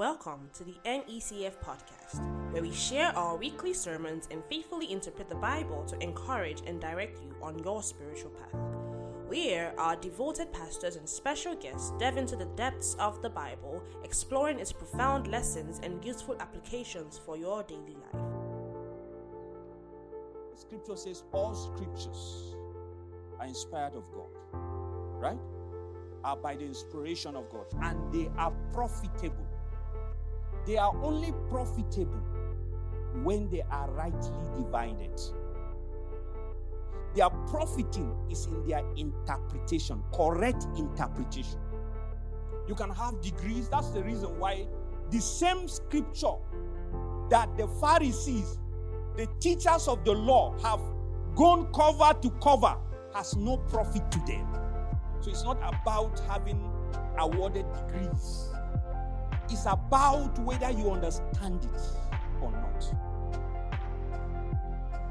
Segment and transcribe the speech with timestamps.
[0.00, 5.34] Welcome to the NECF podcast, where we share our weekly sermons and faithfully interpret the
[5.34, 8.58] Bible to encourage and direct you on your spiritual path.
[9.28, 14.58] Where our devoted pastors and special guests delve into the depths of the Bible, exploring
[14.58, 18.22] its profound lessons and useful applications for your daily life.
[20.54, 22.54] Scripture says all scriptures
[23.38, 24.30] are inspired of God,
[25.20, 25.38] right?
[26.24, 29.49] Are by the inspiration of God, and they are profitable
[30.70, 32.22] they are only profitable
[33.24, 35.20] when they are rightly divided.
[37.12, 41.58] Their profiting is in their interpretation, correct interpretation.
[42.68, 43.68] You can have degrees.
[43.68, 44.68] That's the reason why
[45.10, 46.36] the same scripture
[47.30, 48.60] that the Pharisees,
[49.16, 50.80] the teachers of the law, have
[51.34, 52.76] gone cover to cover
[53.12, 54.46] has no profit to them.
[55.20, 56.70] So it's not about having
[57.18, 58.50] awarded degrees
[59.52, 61.82] is about whether you understand it
[62.40, 62.94] or not.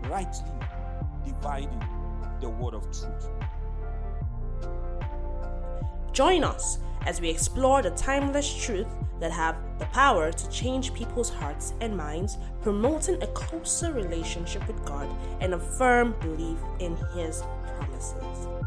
[0.10, 0.52] Rightly
[1.26, 1.84] dividing
[2.42, 3.30] the word of truth.
[6.12, 8.88] Join us as we explore the timeless truth
[9.20, 14.84] that have the power to change people's hearts and minds, promoting a closer relationship with
[14.86, 15.10] God
[15.42, 17.44] and a firm belief in His
[17.78, 18.59] promises.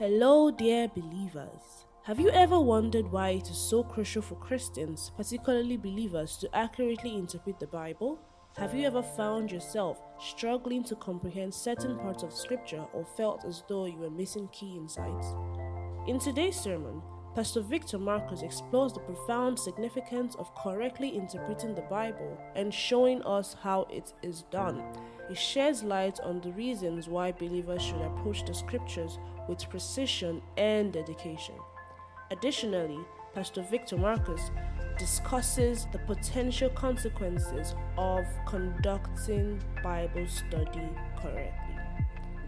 [0.00, 1.84] Hello, dear believers.
[2.04, 7.16] Have you ever wondered why it is so crucial for Christians, particularly believers, to accurately
[7.16, 8.18] interpret the Bible?
[8.56, 13.62] Have you ever found yourself struggling to comprehend certain parts of Scripture or felt as
[13.68, 15.34] though you were missing key insights?
[16.06, 17.02] In today's sermon,
[17.34, 23.54] Pastor Victor Markus explores the profound significance of correctly interpreting the Bible and showing us
[23.62, 24.82] how it is done.
[25.28, 30.92] He sheds light on the reasons why believers should approach the scriptures with precision and
[30.92, 31.56] dedication.
[32.30, 33.00] Additionally,
[33.34, 34.52] Pastor Victor Markus
[34.96, 40.88] discusses the potential consequences of conducting Bible study
[41.20, 41.76] correctly.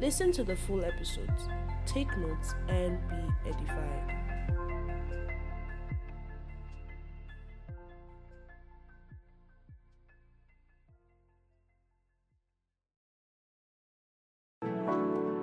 [0.01, 1.49] Listen to the full episodes,
[1.87, 4.13] take notes, and be edified.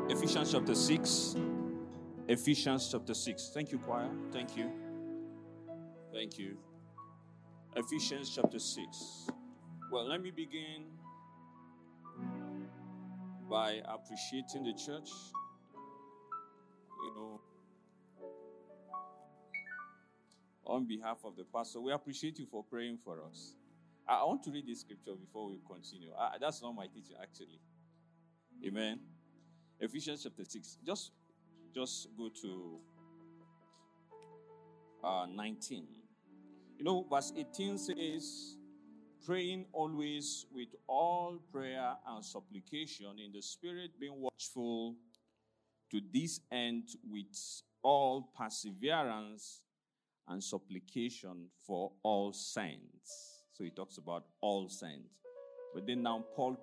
[0.09, 1.48] Ephesians chapter 6.
[2.29, 3.49] Ephesians chapter 6.
[3.55, 4.07] Thank you, choir.
[4.31, 4.69] Thank you.
[6.13, 6.57] Thank you.
[7.75, 9.29] Ephesians chapter 6.
[9.91, 10.85] Well, let me begin
[13.49, 15.09] by appreciating the church.
[17.03, 17.41] You know,
[20.67, 23.55] on behalf of the pastor, we appreciate you for praying for us.
[24.07, 26.11] I, want to read this scripture before we continue.
[26.39, 27.59] that's not my teaching, actually.
[28.67, 28.99] Amen.
[29.79, 30.77] Ephesians chapter 6.
[30.85, 31.11] Just,
[31.73, 32.79] just go to
[35.03, 35.87] uh, 19.
[36.77, 38.57] You know, verse 18 says,
[39.25, 44.95] praying always with all prayer and supplication in the Spirit, being watchful
[45.91, 47.25] to this end with
[47.83, 49.61] all perseverance
[50.27, 53.43] and supplication for all saints.
[53.51, 55.15] So he talks about all saints.
[55.73, 56.57] But then now Paul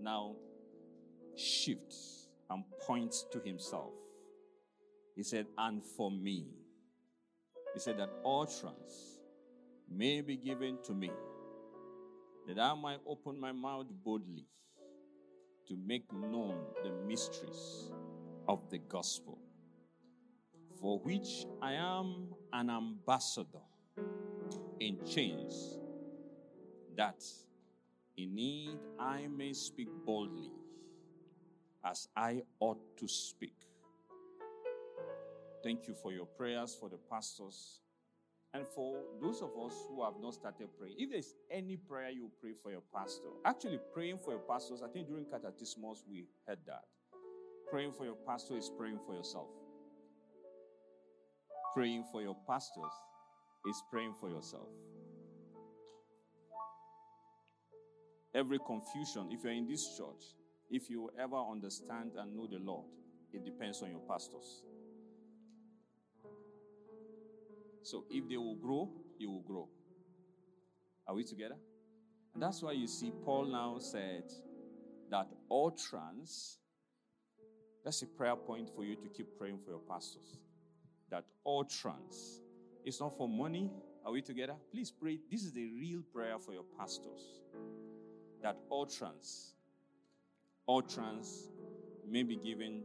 [0.00, 0.36] now
[1.36, 3.92] shifts and points to himself.
[5.16, 6.46] He said, And for me.
[7.72, 9.18] He said that utterance
[9.90, 11.10] may be given to me,
[12.46, 14.46] that I might open my mouth boldly
[15.68, 17.90] to make known the mysteries
[18.48, 19.38] of the gospel,
[20.80, 23.64] for which I am an ambassador
[24.80, 25.78] in chains,
[26.96, 27.22] that
[28.16, 30.52] in need I may speak boldly
[31.84, 33.54] as I ought to speak.
[35.62, 37.80] Thank you for your prayers for the pastors
[38.54, 40.94] and for those of us who have not started praying.
[40.98, 44.88] If there's any prayer you pray for your pastor, actually praying for your pastors, I
[44.88, 46.84] think during Catechismos we heard that.
[47.70, 49.48] Praying for your pastor is praying for yourself.
[51.74, 52.92] Praying for your pastors
[53.66, 54.68] is praying for yourself.
[58.34, 60.22] Every confusion, if you're in this church,
[60.70, 62.86] if you ever understand and know the Lord,
[63.32, 64.62] it depends on your pastors.
[67.86, 69.68] So if they will grow, you will grow.
[71.06, 71.54] Are we together?
[72.34, 74.24] And that's why you see Paul now said
[75.08, 76.58] that utterance,
[77.84, 80.36] that's a prayer point for you to keep praying for your pastors.
[81.10, 82.40] That utterance
[82.84, 83.70] It's not for money.
[84.04, 84.54] Are we together?
[84.72, 85.20] Please pray.
[85.30, 87.40] This is the real prayer for your pastors.
[88.42, 89.54] That utterance,
[90.68, 91.48] utterance
[92.08, 92.82] may be given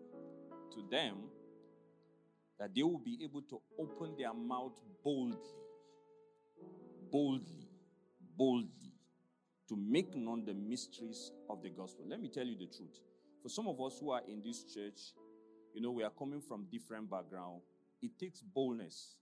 [0.74, 1.16] to them
[2.62, 5.36] that they will be able to open their mouth boldly,
[7.12, 7.68] boldly,
[8.38, 8.94] boldly
[9.68, 12.06] to make known the mysteries of the gospel.
[12.08, 13.00] Let me tell you the truth.
[13.42, 15.00] For some of us who are in this church,
[15.74, 17.62] you know, we are coming from different background.
[18.00, 19.16] It takes boldness.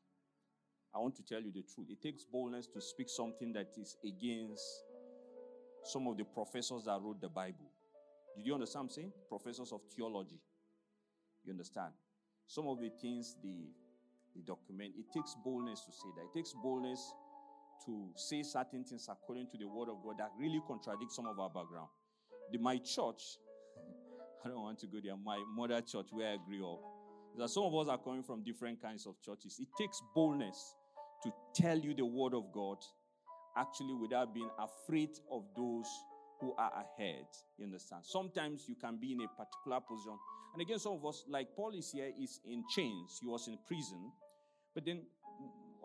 [0.94, 1.88] I want to tell you the truth.
[1.90, 4.66] It takes boldness to speak something that is against
[5.86, 7.72] some of the professors that wrote the Bible.
[8.36, 9.14] Did you understand I'm saying?
[9.30, 10.42] Professors of theology.
[11.46, 11.94] You understand?
[12.50, 13.70] Some of the things the,
[14.36, 16.24] the document, it takes boldness to say that.
[16.24, 17.14] It takes boldness
[17.86, 21.40] to say certain things according to the word of God that really contradict some of
[21.40, 21.90] our background.
[22.52, 23.38] The, my church,
[24.44, 26.80] I don't want to go there, my mother church where I grew up,
[27.38, 29.60] that some of us are coming from different kinds of churches.
[29.60, 30.74] It takes boldness
[31.22, 32.78] to tell you the word of God,
[33.56, 35.86] actually, without being afraid of those
[36.40, 37.26] who are ahead.
[37.58, 38.04] You understand?
[38.06, 40.18] Sometimes you can be in a particular position.
[40.54, 43.20] And again, some of us, like Paul is here, is in chains.
[43.22, 44.12] He was in prison.
[44.74, 45.02] But then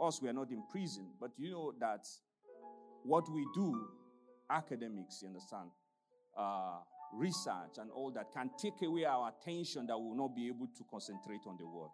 [0.00, 1.10] us, we are not in prison.
[1.20, 2.06] But you know that
[3.02, 3.88] what we do,
[4.50, 5.70] academics, you understand,
[6.38, 6.78] uh,
[7.12, 10.66] research and all that can take away our attention that we will not be able
[10.66, 11.90] to concentrate on the word.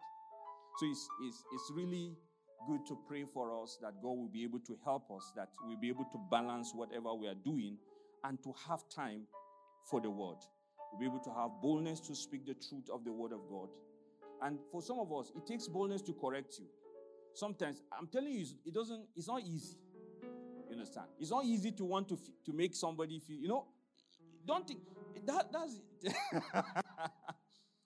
[0.79, 2.15] So it's, it's, it's really
[2.67, 5.79] good to pray for us that God will be able to help us, that we'll
[5.79, 7.77] be able to balance whatever we are doing
[8.23, 9.23] and to have time
[9.89, 10.37] for the word.
[10.91, 13.69] We'll be able to have boldness to speak the truth of the word of God.
[14.41, 16.65] And for some of us, it takes boldness to correct you.
[17.33, 19.77] Sometimes, I'm telling you, it doesn't, it's not easy.
[20.69, 21.07] You understand?
[21.19, 23.65] It's not easy to want to, to make somebody feel, you know,
[24.45, 24.79] don't think,
[25.25, 25.79] that, that's.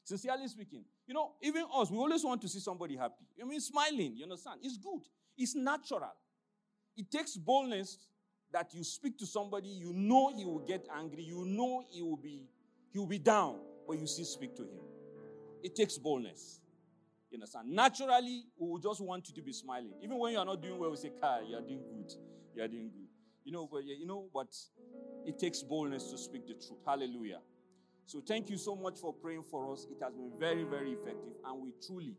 [0.04, 3.26] Sincerely speaking, you know, even us, we always want to see somebody happy.
[3.42, 4.60] I mean, smiling, you understand?
[4.62, 5.02] It's good,
[5.36, 6.14] it's natural.
[6.96, 7.98] It takes boldness
[8.54, 12.18] that you speak to somebody, you know he will get angry, you know he will
[12.18, 12.48] be
[12.92, 13.58] he will be down,
[13.88, 14.80] but you still speak to him.
[15.62, 16.62] It takes boldness.
[17.30, 17.70] You understand?
[17.70, 19.92] Naturally, we will just want you to be smiling.
[20.02, 22.14] Even when you are not doing well, we say, Kai, you are doing good.
[22.56, 23.08] You are doing good.
[23.44, 24.56] You know, but you know, but
[25.26, 26.80] it takes boldness to speak the truth.
[26.86, 27.40] Hallelujah.
[28.06, 29.88] So thank you so much for praying for us.
[29.90, 31.34] It has been very, very effective.
[31.44, 32.16] And we truly,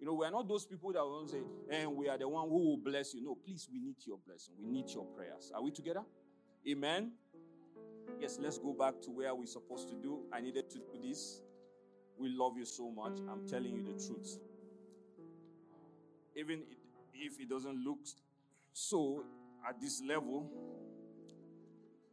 [0.00, 1.40] you know, we are not those people that will say,
[1.70, 3.24] and we are the one who will bless you.
[3.24, 4.54] No, please, we need your blessing.
[4.60, 5.50] We need your prayers.
[5.54, 6.02] Are we together?
[6.68, 7.12] Amen.
[8.20, 10.20] Yes, let's go back to where we're supposed to do.
[10.32, 11.42] I needed to do this.
[12.16, 13.18] We love you so much.
[13.30, 14.38] I'm telling you the truth.
[16.36, 16.62] Even
[17.14, 17.98] if it doesn't look
[18.72, 19.24] so
[19.68, 20.50] at this level,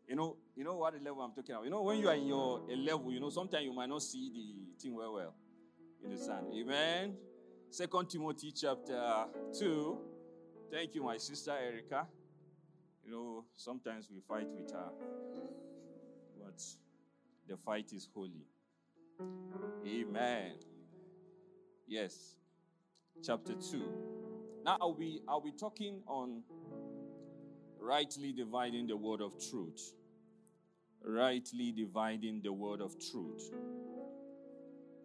[0.08, 1.66] you know, you know what level I'm talking about.
[1.66, 4.02] You know, when you are in your a level, you know, sometimes you might not
[4.02, 5.34] see the thing well well.
[6.02, 6.48] You understand?
[6.54, 7.16] Amen.
[7.76, 9.98] Second Timothy chapter two.
[10.72, 12.08] Thank you, my sister Erica.
[13.04, 14.92] You know, sometimes we fight with her,
[16.42, 16.64] but
[17.50, 18.48] the fight is holy.
[19.86, 20.54] Amen.
[21.86, 22.38] Yes.
[23.22, 23.84] Chapter 2.
[24.64, 26.44] Now I'll be I'll be talking on
[27.78, 29.92] rightly dividing the word of truth.
[31.04, 33.52] Rightly dividing the word of truth.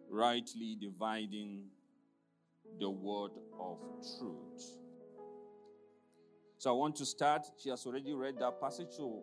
[0.09, 1.65] Rightly dividing
[2.81, 3.79] the word of
[4.19, 4.79] truth.
[6.59, 7.47] So I want to start.
[7.63, 8.89] She has already read that passage.
[8.91, 9.23] So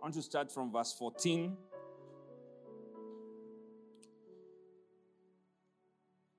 [0.00, 1.56] I want to start from verse 14.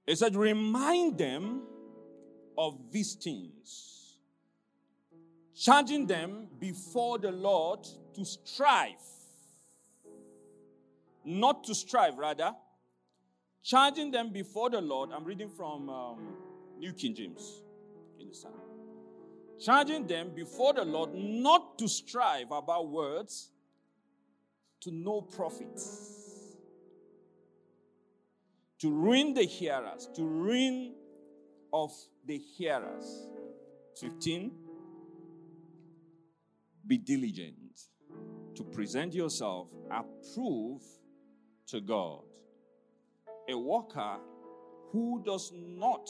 [0.06, 1.62] It said, Remind them
[2.58, 4.18] of these things,
[5.56, 9.02] charging them before the Lord to strive.
[11.26, 12.54] Not to strive, rather,
[13.64, 15.10] charging them before the Lord.
[15.12, 16.36] I'm reading from um,
[16.78, 17.62] New King James.
[18.20, 18.56] Understand?
[19.60, 23.52] Charging them before the Lord not to strive about words
[24.82, 25.80] to no profit,
[28.80, 30.94] to ruin the hearers, to ruin
[31.72, 31.92] of
[32.26, 33.28] the hearers.
[34.00, 34.52] 15.
[36.86, 37.56] Be diligent
[38.56, 40.84] to present yourself approved
[41.68, 42.24] to God.
[43.50, 44.18] A worker
[44.92, 46.10] who does not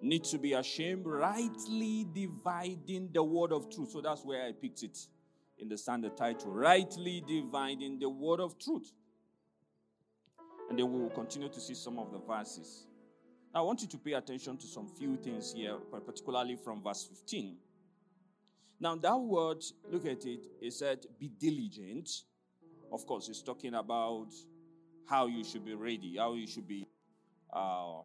[0.00, 3.90] need to be ashamed, rightly dividing the word of truth.
[3.90, 4.98] So that's where I picked it
[5.58, 8.92] in the standard title Rightly Dividing the Word of Truth.
[10.70, 12.86] And then we will continue to see some of the verses.
[13.54, 17.56] I want you to pay attention to some few things here, particularly from verse 15.
[18.80, 22.08] Now, that word, look at it, it said, be diligent.
[22.92, 24.28] Of course, it's talking about
[25.08, 26.86] how you should be ready, how you should be,
[27.52, 28.00] uh,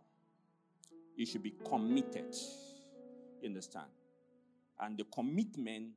[1.15, 2.33] you should be committed.
[3.41, 3.87] You understand?
[4.79, 5.89] And the commitment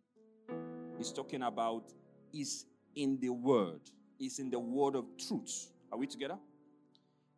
[0.98, 1.92] is talking about
[2.34, 3.80] is in the word,
[4.18, 5.68] is in the word of truth.
[5.92, 6.38] Are we together?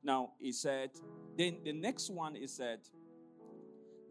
[0.02, 0.90] Now, he said,
[1.36, 2.80] then the next one is said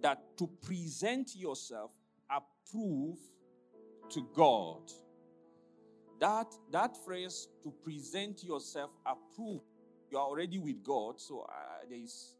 [0.01, 1.91] that to present yourself
[2.29, 3.21] approved
[4.09, 4.91] to God.
[6.19, 9.63] That, that phrase, to present yourself approved,
[10.11, 11.53] you are already with God, so uh,
[11.89, 12.33] there is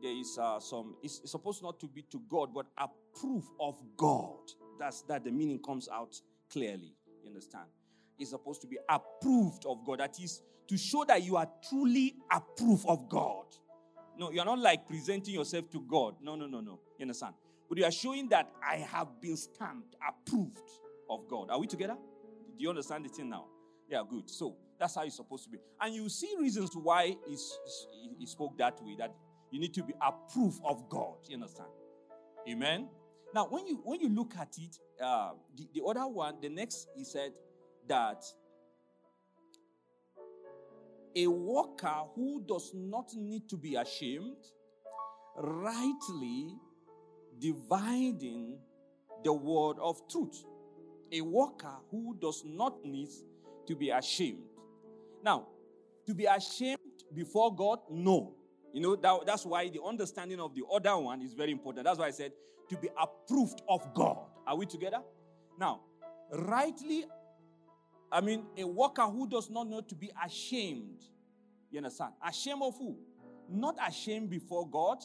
[0.00, 4.38] there is uh, some it's, supposed not to be to god but approve of god.
[4.78, 6.14] That's that the meaning comes out
[6.48, 7.66] clearly you understand?
[8.18, 10.00] It's supposed to be approved of god.
[10.00, 13.46] That is to show that you are truly approved of god.
[14.16, 16.14] No you're not like presenting yourself to god.
[16.22, 16.78] No no no no.
[16.98, 17.34] You understand?
[17.68, 20.70] But you are showing that i have been stamped approved
[21.10, 21.50] of god.
[21.50, 21.96] Are we together
[22.56, 23.46] do you understand the thing now
[23.88, 28.26] yeah good so that's how it's supposed to be and you see reasons why he,
[28.26, 29.14] spoke that way that
[29.54, 31.14] you need to be approved of God.
[31.28, 31.68] You understand?
[32.50, 32.88] Amen.
[33.32, 36.88] Now, when you when you look at it, uh, the, the other one, the next,
[36.96, 37.30] he said
[37.88, 38.24] that
[41.14, 44.44] a worker who does not need to be ashamed,
[45.36, 46.48] rightly
[47.38, 48.58] dividing
[49.22, 50.44] the word of truth.
[51.12, 53.10] A worker who does not need
[53.66, 54.42] to be ashamed.
[55.22, 55.46] Now,
[56.06, 56.78] to be ashamed
[57.14, 58.34] before God, no.
[58.72, 61.84] You know, that, that's why the understanding of the other one is very important.
[61.84, 62.32] That's why I said
[62.68, 64.18] to be approved of God.
[64.46, 64.98] Are we together?
[65.58, 65.80] Now,
[66.32, 67.04] rightly,
[68.10, 71.04] I mean, a worker who does not know to be ashamed.
[71.70, 72.12] You understand?
[72.26, 72.96] Ashamed of who?
[73.48, 74.98] Not ashamed before God,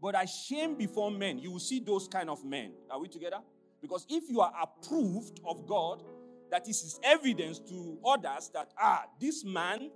[0.00, 1.38] but ashamed before men.
[1.38, 2.72] You will see those kind of men.
[2.90, 3.38] Are we together?
[3.84, 6.02] Because if you are approved of God,
[6.50, 9.90] that is his evidence to others that, ah, this man,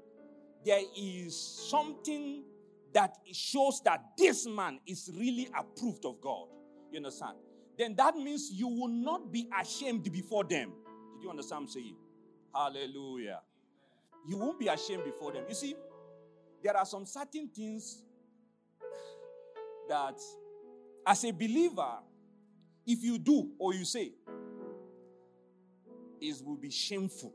[0.62, 1.34] there is
[1.70, 2.44] something
[2.92, 6.48] that shows that this man is really approved of God.
[6.92, 7.38] You understand?
[7.78, 10.74] Then that means you will not be ashamed before them.
[11.14, 11.96] Did you understand I'm saying?
[12.54, 13.40] Hallelujah.
[14.28, 15.44] You won't be ashamed before them.
[15.48, 15.74] You see,
[16.62, 18.02] there are some certain things
[19.88, 20.20] that,
[21.06, 22.00] as a believer,
[22.88, 24.12] if you do or you say,
[26.20, 27.34] it will be shameful.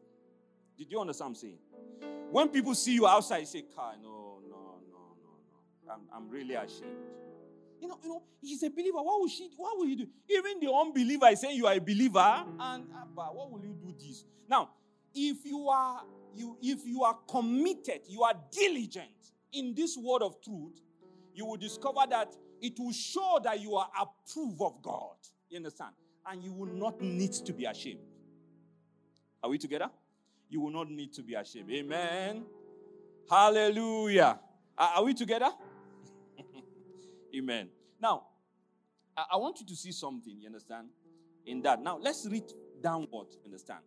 [0.78, 1.60] Did you understand I'm saying?
[2.32, 5.38] When people see you outside, you say, Kai, no, no, no, no,
[5.86, 5.94] no.
[5.94, 6.98] I'm, I'm really ashamed.
[7.80, 8.98] You know, you know, he's a believer.
[8.98, 9.52] What will she?
[9.56, 10.08] What will he do?
[10.28, 13.76] Even the unbeliever is saying you are a believer, and ah, but what will you
[13.80, 14.24] do this?
[14.50, 14.70] Now,
[15.14, 16.02] if you are
[16.34, 19.10] you if you are committed, you are diligent
[19.52, 20.80] in this word of truth,
[21.34, 25.18] you will discover that it will show that you are approved of God.
[25.54, 25.92] You understand?
[26.26, 28.00] And you will not need to be ashamed.
[29.44, 29.88] Are we together?
[30.50, 31.70] You will not need to be ashamed.
[31.70, 32.44] Amen.
[33.30, 34.40] Hallelujah.
[34.76, 35.52] Are we together?
[37.38, 37.70] Amen.
[38.02, 38.24] Now,
[39.16, 40.88] I, want you to see something, you understand?
[41.46, 41.84] In that.
[41.84, 43.82] Now, let's read downward, understand?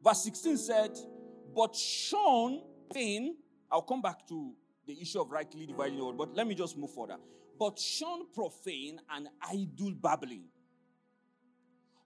[0.00, 0.96] Verse 16 said,
[1.56, 2.62] But Sean
[2.94, 3.34] Pain,
[3.68, 4.52] I'll come back to
[4.86, 7.16] the issue of rightly dividing the word, but let me just move further.
[7.60, 10.44] But shun profane and idle babbling,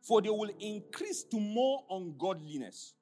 [0.02, 2.94] for they will increase to more ungodliness.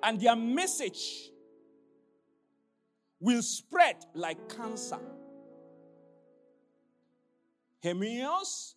[0.00, 1.32] And their message
[3.18, 5.00] will spread like cancer.
[7.82, 8.76] Hymenaeus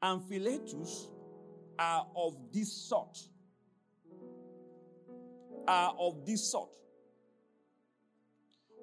[0.00, 1.08] and Philetus
[1.76, 3.18] are of this sort.
[5.66, 6.70] Are of this sort.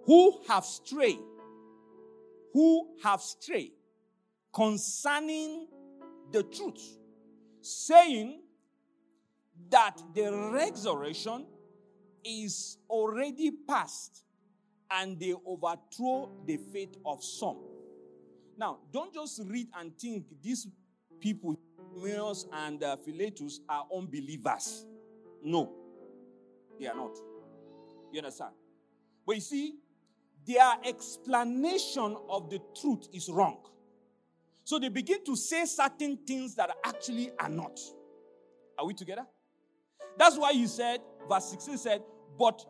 [0.05, 1.19] Who have strayed,
[2.53, 3.73] who have strayed
[4.53, 5.67] concerning
[6.31, 6.99] the truth,
[7.61, 8.41] saying
[9.69, 11.47] that the resurrection
[12.23, 14.23] is already past
[14.91, 17.57] and they overthrow the faith of some.
[18.57, 20.67] Now, don't just read and think these
[21.19, 21.59] people,
[21.95, 24.85] Miles and uh, Philetus, are unbelievers.
[25.43, 25.73] No,
[26.79, 27.17] they are not.
[28.11, 28.51] You understand?
[29.25, 29.75] But you see,
[30.47, 33.57] their explanation of the truth is wrong.
[34.63, 37.79] So they begin to say certain things that actually are not.
[38.77, 39.25] Are we together?
[40.17, 42.01] That's why he said, verse 16 said,
[42.37, 42.65] But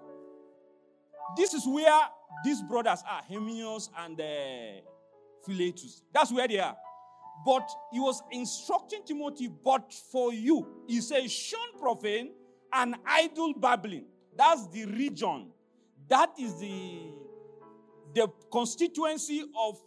[1.38, 2.00] this is where
[2.44, 4.82] these brothers are, Hymenaeus and uh,
[5.46, 6.02] Philetus.
[6.14, 6.76] That's where they are.
[7.46, 12.32] But he was instructing Timothy, but for you, he says, shun profane
[12.72, 14.06] and idle babbling.
[14.36, 15.48] That's the region.
[16.08, 17.12] That is the,
[18.14, 19.82] the constituency of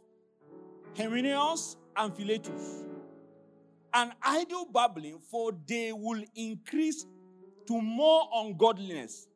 [0.97, 2.85] Hymenaeus and Philetus.
[3.95, 7.06] An idle babbling, for they will increase
[7.66, 9.28] to more ungodliness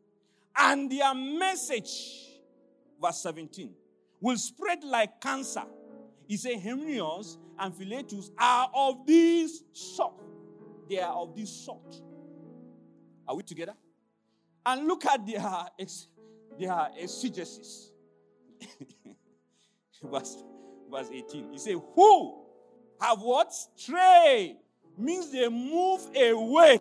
[0.56, 2.40] and their message,
[3.00, 3.72] verse 17,
[4.20, 5.64] will spread like cancer.
[6.26, 10.14] He said, Hymenaeus and Philetus are of this sort.
[10.88, 12.02] They are of this sort.
[13.26, 13.74] Are we together?
[14.66, 15.40] And look at their,
[16.58, 17.89] their exegesis.
[20.02, 20.42] verse,
[20.90, 21.52] verse 18.
[21.52, 22.44] He said, Who
[23.00, 23.52] have what?
[23.52, 24.56] Stray
[24.98, 26.80] means they move away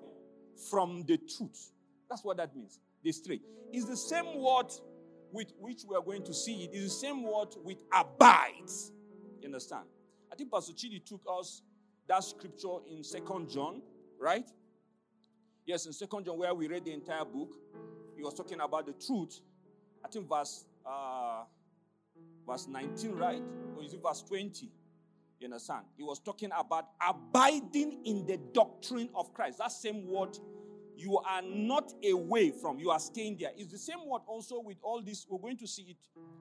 [0.70, 1.72] from the truth.
[2.10, 2.80] That's what that means.
[3.04, 3.40] They stray.
[3.72, 4.68] It's the same word
[5.32, 6.72] with which we are going to see it.
[6.74, 8.92] It's the same word with abides.
[9.42, 9.86] You understand?
[10.32, 11.62] I think Pastor Chidi took us
[12.08, 13.82] that scripture in Second John,
[14.20, 14.46] right?
[15.66, 17.54] Yes, in Second John, where we read the entire book,
[18.18, 19.40] he was talking about the truth.
[20.04, 21.44] I think verse uh,
[22.50, 23.42] verse 19, right?
[23.78, 24.72] Or is it verse 20?
[25.40, 25.86] You understand?
[25.96, 29.60] He was talking about abiding in the doctrine of Christ.
[29.60, 30.38] That same word
[30.98, 33.52] you are not away from, you are staying there.
[33.56, 35.26] It's the same word also with all this.
[35.30, 35.98] We're going to see it,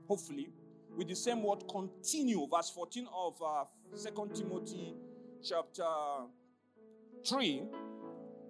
[0.08, 0.50] hopefully,
[0.96, 2.44] with the same word continue.
[2.52, 3.64] Verse 14 of uh,
[3.96, 4.94] 2 Timothy
[5.44, 5.84] chapter
[7.24, 7.62] 3.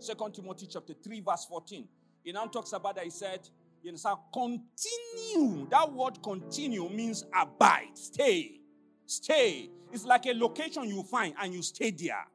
[0.00, 1.86] 2 Timothy chapter 3, verse 14.
[2.24, 3.04] He now talks about that.
[3.04, 3.46] He said,
[3.88, 4.18] you understand?
[4.32, 5.66] Continue.
[5.70, 8.60] That word continue means abide, stay,
[9.06, 9.70] stay.
[9.92, 12.26] It's like a location you find and you stay there.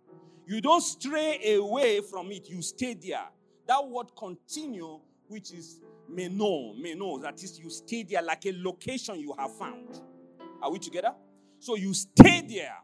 [0.45, 3.25] You don't stray away from it, you stay there.
[3.67, 5.79] That word continue, which is
[6.09, 10.01] meno, meno, that is, you stay there like a location you have found.
[10.61, 11.13] Are we together?
[11.59, 12.75] So you stay there.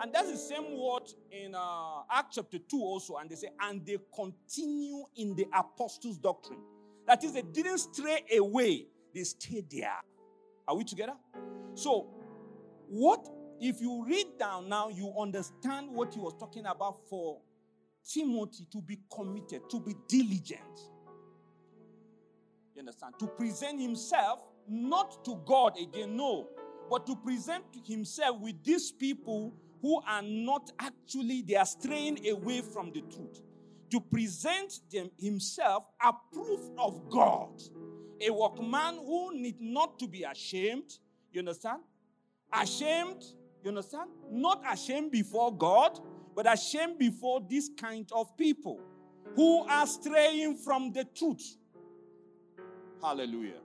[0.00, 3.16] And that's the same word in uh, Acts chapter 2 also.
[3.16, 6.60] And they say, and they continue in the apostles' doctrine.
[7.08, 9.96] That is, they didn't stray away, they stayed there.
[10.68, 11.14] Are we together?
[11.74, 12.06] So,
[12.86, 13.26] what
[13.60, 17.40] if you read down now, you understand what he was talking about for
[18.06, 20.60] Timothy to be committed, to be diligent.
[22.74, 23.14] You understand?
[23.20, 26.48] To present himself not to God again, no,
[26.90, 32.60] but to present himself with these people who are not actually, they are straying away
[32.60, 33.40] from the truth.
[33.90, 37.60] To present them himself approved of God.
[38.20, 40.98] A workman who need not to be ashamed.
[41.32, 41.80] You understand?
[42.52, 43.22] Ashamed,
[43.62, 44.10] you understand?
[44.30, 45.98] Not ashamed before God,
[46.34, 48.78] but ashamed before this kind of people
[49.34, 51.56] who are straying from the truth.
[53.02, 53.62] Hallelujah.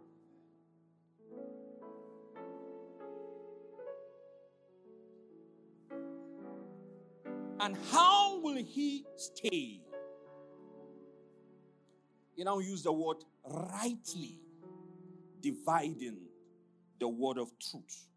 [7.59, 9.81] And how will he stay?
[12.35, 14.39] You now use the word rightly
[15.41, 16.17] dividing
[16.99, 18.07] the word of truth.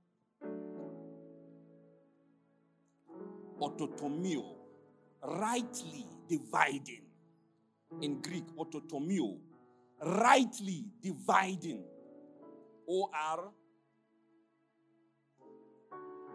[3.60, 4.54] Orthotomeo,
[5.22, 7.02] rightly dividing.
[8.00, 9.38] In Greek, orthotomeo,
[10.02, 11.82] rightly dividing.
[12.88, 13.50] O R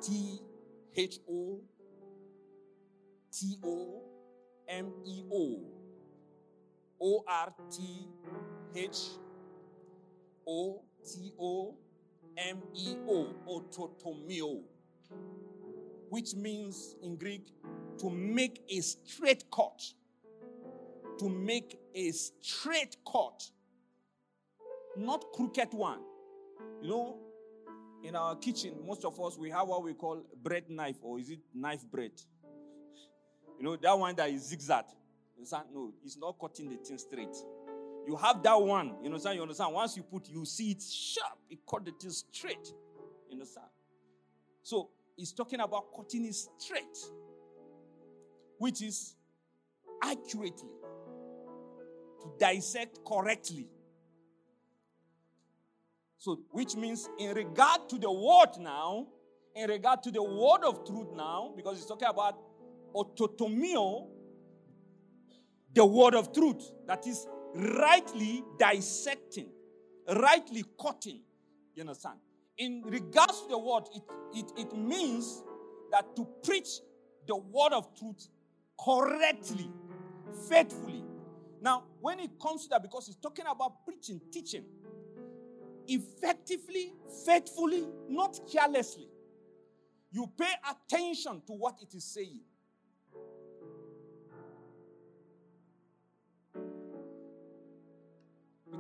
[0.02, 0.40] T
[0.96, 1.62] H O
[3.32, 4.04] T O
[4.68, 5.81] M E O.
[7.02, 8.08] O R T
[8.76, 8.98] H
[10.48, 11.76] O T O
[12.38, 13.28] M E O.
[13.48, 14.62] Orthotomeo.
[16.10, 17.48] Which means in Greek
[18.00, 19.82] to make a straight cut.
[21.20, 23.44] To make a straight cut.
[24.98, 26.00] Not crooked one.
[26.82, 27.18] You know,
[28.04, 31.30] in our kitchen, most of us we have what we call bread knife, or is
[31.30, 32.12] it knife bread?
[33.58, 34.86] You know, that one that is zigzag.
[35.42, 35.66] Understand?
[35.74, 37.36] No, it's not cutting the thing straight.
[38.06, 38.94] You have that one.
[39.02, 39.38] You understand?
[39.38, 39.74] You understand?
[39.74, 41.40] Once you put, you see it sharp.
[41.50, 42.72] It cut the thing straight.
[43.28, 43.66] You understand?
[44.62, 46.96] So he's talking about cutting it straight,
[48.60, 49.16] which is
[50.04, 50.70] accurately
[52.22, 53.68] to dissect correctly.
[56.20, 59.08] So, which means in regard to the word now,
[59.56, 62.38] in regard to the word of truth now, because he's talking about
[62.94, 64.08] orthotomeo,
[65.74, 66.72] the word of truth.
[66.88, 69.50] That is rightly dissecting,
[70.08, 71.22] rightly cutting.
[71.76, 72.20] You understand?
[72.58, 74.04] In regards to the word, it,
[74.34, 75.44] it, it means
[75.92, 76.68] that to preach
[77.28, 78.28] the word of truth
[78.80, 79.70] correctly,
[80.50, 81.04] faithfully.
[81.62, 84.66] Now, when it comes to that, because he's talking about preaching, teaching,
[85.88, 86.94] effectively,
[87.26, 89.08] faithfully, not carelessly,
[90.12, 92.42] you pay attention to what it is saying.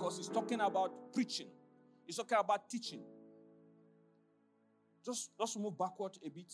[0.01, 1.47] Because he's talking about preaching,
[2.07, 3.01] he's talking about teaching.
[5.05, 6.51] Just, just move backward a bit.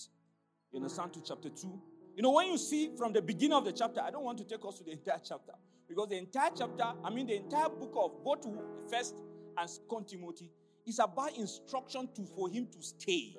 [0.72, 1.82] You understand to chapter 2.
[2.16, 4.44] You know, when you see from the beginning of the chapter, I don't want to
[4.44, 5.54] take us to the entire chapter
[5.88, 8.46] because the entire chapter, I mean, the entire book of both
[8.92, 9.16] First
[9.58, 10.50] and Second Timothy,
[10.86, 13.36] It's about instruction to, for him to stay.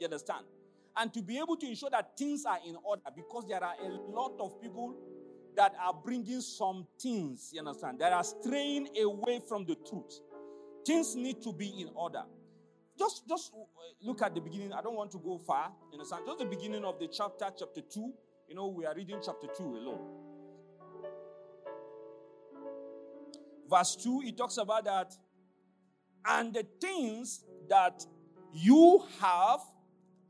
[0.00, 0.44] You understand?
[0.96, 3.88] And to be able to ensure that things are in order because there are a
[4.10, 4.94] lot of people
[5.56, 10.20] that are bringing some things, you understand, that are straying away from the truth.
[10.86, 12.24] Things need to be in order.
[12.98, 13.64] Just, just uh,
[14.02, 14.72] look at the beginning.
[14.72, 16.24] I don't want to go far, you understand?
[16.26, 18.12] Just the beginning of the chapter, chapter 2.
[18.48, 20.00] You know, we are reading chapter 2 alone.
[23.68, 25.12] Verse 2, it talks about that.
[26.26, 28.04] And the things that
[28.52, 29.60] you have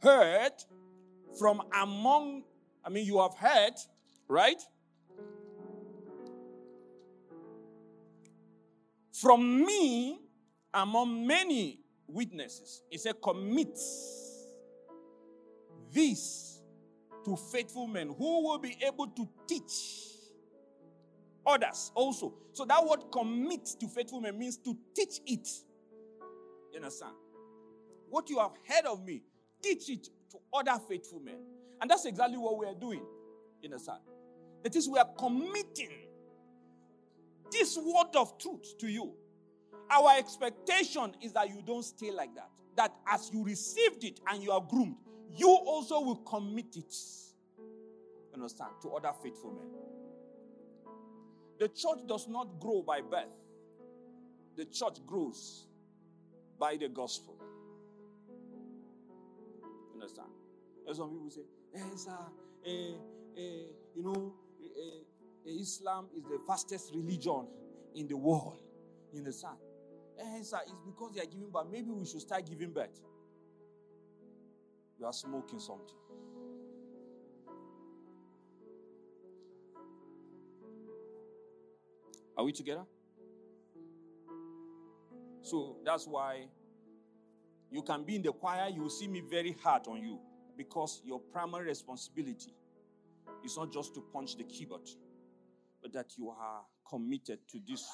[0.03, 0.53] heard
[1.39, 2.45] from among,
[2.85, 3.75] I mean, you have heard,
[4.29, 4.61] right?
[9.15, 10.19] From me
[10.73, 12.83] among many witnesses.
[12.91, 13.79] He said, Commit
[15.93, 16.61] this
[17.25, 19.73] to faithful men who will be able to teach
[21.47, 22.35] others also.
[22.53, 25.49] So that word commit to faithful men means to teach it.
[26.73, 27.15] You understand?
[28.11, 29.23] What you have heard of me,
[29.63, 31.39] teach it to other faithful men.
[31.81, 33.05] And that's exactly what we are doing.
[33.63, 34.01] You understand?
[34.65, 36.04] That is, we are committing
[37.55, 39.13] this word of truth to you.
[39.91, 42.51] Our expectation is that you don't stay like that.
[42.77, 44.97] That as you received it and you are groomed,
[45.37, 46.95] you also will commit it.
[48.35, 48.71] Understand?
[48.83, 49.69] To other faithful men.
[51.61, 53.31] The church does not grow by birth,
[54.57, 55.67] the church grows
[56.59, 57.37] by the gospel.
[59.95, 60.29] Understand?
[60.91, 62.19] As some people say, hey, eh, sir,
[62.67, 62.71] eh,
[63.39, 65.04] eh, you know, eh, eh,
[65.51, 67.47] Islam is the fastest religion
[67.95, 68.63] in the world.
[69.13, 69.57] You understand?
[70.19, 71.67] Eh, sir, it's because they are giving birth.
[71.71, 73.01] Maybe we should start giving birth.
[74.99, 75.97] You are smoking something.
[82.37, 82.85] Are we together?
[85.43, 86.47] So that's why
[87.71, 90.19] you can be in the choir, you will see me very hard on you
[90.57, 92.55] because your primary responsibility
[93.45, 94.89] is not just to punch the keyboard,
[95.93, 97.87] that you are committed to this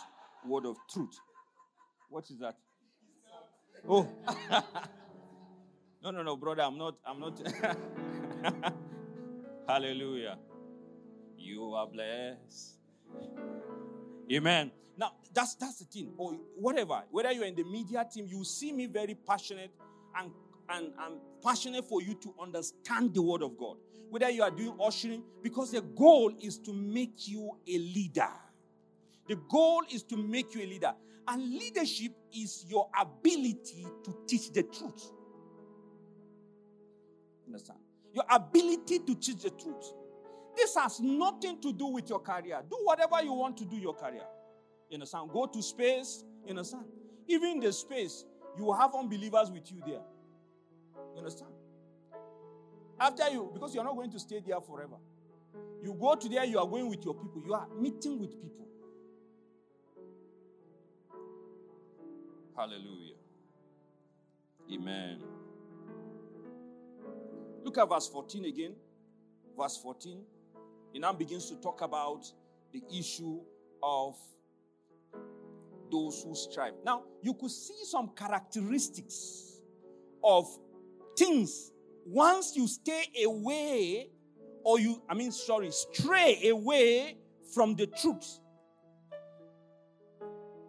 [0.47, 1.19] word of truth.
[2.09, 2.57] What is that?
[3.89, 4.09] Oh.
[6.03, 7.41] no, no, no, brother, I'm not, I'm not.
[9.69, 10.39] Hallelujah.
[11.37, 12.77] You are blessed.
[14.31, 14.71] Amen.
[14.97, 16.13] Now, that's that's the thing.
[16.19, 17.03] Or whatever.
[17.11, 19.71] Whether you're in the media team, you see me very passionate
[20.19, 20.31] and
[20.69, 23.77] and I'm passionate for you to understand the word of God.
[24.09, 28.29] Whether you are doing ushering, because the goal is to make you a leader.
[29.29, 30.93] The goal is to make you a leader.
[31.29, 35.13] And leadership is your ability to teach the truth.
[37.47, 37.79] Understand?
[38.13, 39.93] Your ability to teach the truth.
[40.57, 42.61] This has nothing to do with your career.
[42.69, 44.27] Do whatever you want to do your career.
[44.89, 45.31] You understand?
[45.33, 46.25] Go to space.
[46.45, 46.85] You understand?
[47.29, 48.25] Even in the space,
[48.59, 50.01] you have unbelievers with you there.
[51.21, 51.51] Understand?
[52.99, 54.97] After you, because you're not going to stay there forever.
[55.83, 57.43] You go to there, you are going with your people.
[57.45, 58.67] You are meeting with people.
[62.57, 63.15] Hallelujah.
[64.73, 65.23] Amen.
[67.65, 68.75] Look at verse 14 again.
[69.59, 70.23] Verse 14.
[70.93, 72.31] He now begins to talk about
[72.73, 73.41] the issue
[73.83, 74.17] of
[75.91, 76.75] those who strive.
[76.85, 79.61] Now, you could see some characteristics
[80.23, 80.47] of
[81.21, 81.73] things
[82.07, 84.09] once you stay away,
[84.65, 87.17] or you, I mean, sorry, stray away
[87.55, 88.41] from the truth.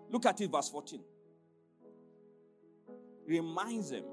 [0.09, 1.01] Look at it, verse 14
[3.31, 4.03] reminds them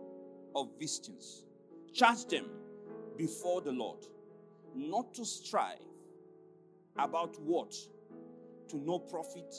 [0.54, 1.44] of these things.
[1.92, 2.46] Charge them
[3.16, 4.04] before the Lord
[4.74, 5.78] not to strive
[6.96, 7.74] about what?
[8.68, 9.54] To no profit,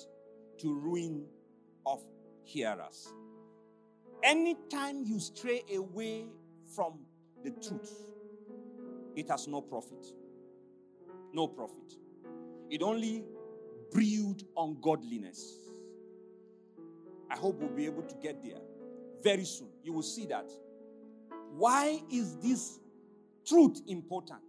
[0.59, 1.25] to ruin
[1.85, 2.03] of
[2.43, 3.13] hearers.
[4.23, 6.27] Anytime you stray away
[6.75, 6.99] from
[7.43, 7.91] the truth,
[9.15, 10.05] it has no profit.
[11.33, 11.93] No profit.
[12.69, 13.23] It only
[13.91, 15.55] brewed ungodliness.
[17.29, 18.59] I hope we'll be able to get there
[19.23, 19.69] very soon.
[19.83, 20.49] You will see that.
[21.51, 22.79] Why is this
[23.45, 24.41] truth important?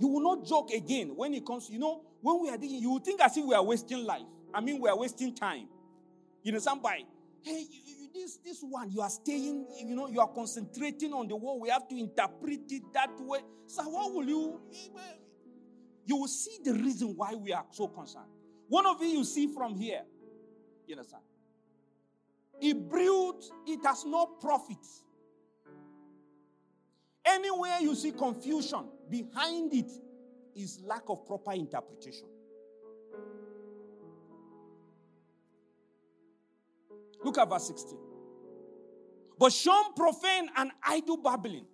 [0.00, 2.90] You will not joke again when it comes, you know, when we are thinking, you
[2.90, 4.26] will think as if we are wasting life.
[4.52, 5.68] I mean, we are wasting time.
[6.42, 7.06] You know, somebody,
[7.42, 11.28] hey, you, you, this, this one, you are staying, you know, you are concentrating on
[11.28, 11.60] the word.
[11.60, 13.40] We have to interpret it that way.
[13.66, 14.60] So, what will you?
[16.04, 18.26] You will see the reason why we are so concerned.
[18.68, 20.02] One of you you see from here.
[20.86, 21.22] You understand?
[22.60, 24.84] It brewed, it has no profit.
[27.24, 29.90] Anywhere you see confusion, behind it
[30.54, 32.26] is lack of proper interpretation.
[37.24, 37.98] Look at verse 16.
[39.38, 41.66] But shun profane and idle babbling.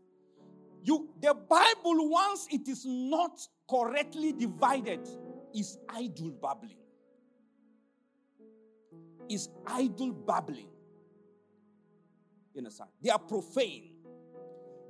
[0.82, 5.06] You, the Bible, once it is not correctly divided,
[5.54, 6.76] is idle babbling.
[9.28, 10.68] Is idle babbling.
[12.54, 12.90] You understand?
[13.02, 13.92] They are profane.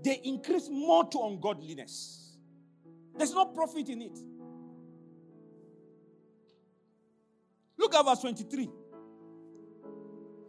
[0.03, 2.37] They increase more to ungodliness.
[3.16, 4.18] There's no profit in it.
[7.77, 8.71] Look at verse 23.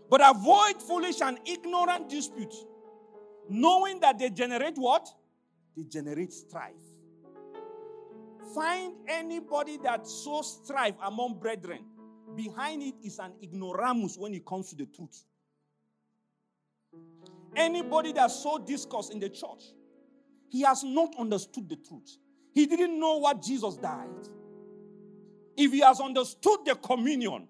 [0.09, 2.65] But avoid foolish and ignorant disputes,
[3.47, 5.07] knowing that they generate what?
[5.77, 6.73] They generate strife.
[8.55, 11.85] Find anybody that sows strife among brethren.
[12.35, 15.23] Behind it is an ignoramus when it comes to the truth.
[17.55, 19.63] Anybody that sowed discourse in the church,
[20.49, 22.17] he has not understood the truth.
[22.53, 24.27] He didn't know what Jesus died.
[25.55, 27.47] If he has understood the communion,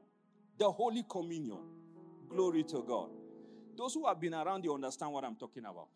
[0.58, 1.60] the Holy Communion,
[2.30, 3.10] glory to God.
[3.78, 5.88] Those who have been around, you understand what I'm talking about.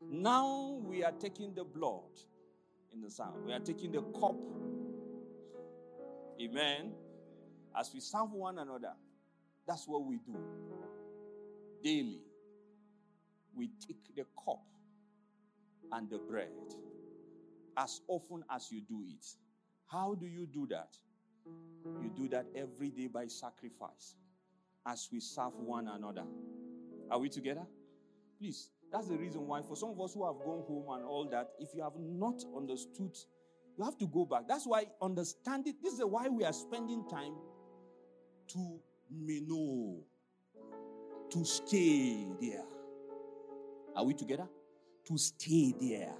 [0.00, 2.02] Now we are taking the blood
[2.92, 3.32] in the sun.
[3.46, 4.36] We are taking the cup.
[6.40, 6.92] Amen.
[7.78, 8.92] As we serve one another,
[9.66, 10.36] that's what we do
[11.82, 12.20] daily.
[13.54, 14.62] We take the cup
[15.92, 16.48] and the bread
[17.76, 19.26] as often as you do it.
[19.86, 20.96] How do you do that?
[22.02, 24.16] You do that every day by sacrifice
[24.86, 26.24] as we serve one another.
[27.10, 27.66] Are we together?
[28.38, 31.28] Please, that's the reason why, for some of us who have gone home and all
[31.30, 33.16] that, if you have not understood,
[33.76, 34.42] you have to go back.
[34.48, 35.76] That's why understand it.
[35.82, 37.34] This is why we are spending time
[38.48, 40.04] to know,
[41.30, 42.64] to stay there.
[43.96, 44.48] Are we together?
[45.06, 46.14] To stay there.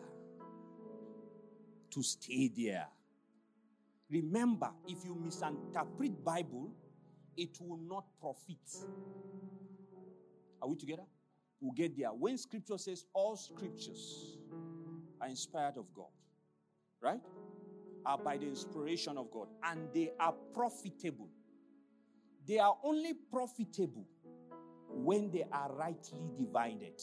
[1.90, 2.88] To stay there.
[4.10, 6.72] Remember, if you misinterpret Bible,
[7.36, 8.58] it will not profit.
[10.60, 11.04] Are we together?
[11.60, 12.08] We'll get there.
[12.08, 14.38] When scripture says all scriptures
[15.20, 16.10] are inspired of God,
[17.00, 17.20] right?
[18.06, 21.28] Are by the inspiration of God, and they are profitable.
[22.46, 24.06] They are only profitable
[24.88, 27.00] when they are rightly divided.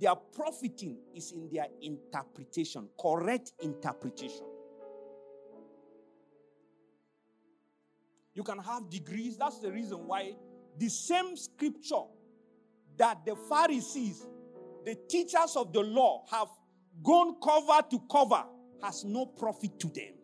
[0.00, 4.44] Their profiting is in their interpretation, correct interpretation.
[8.38, 9.36] You can have degrees.
[9.36, 10.36] That's the reason why
[10.78, 12.04] the same scripture
[12.96, 14.28] that the Pharisees,
[14.84, 16.46] the teachers of the law, have
[17.02, 18.44] gone cover to cover
[18.80, 20.14] has no profit to them.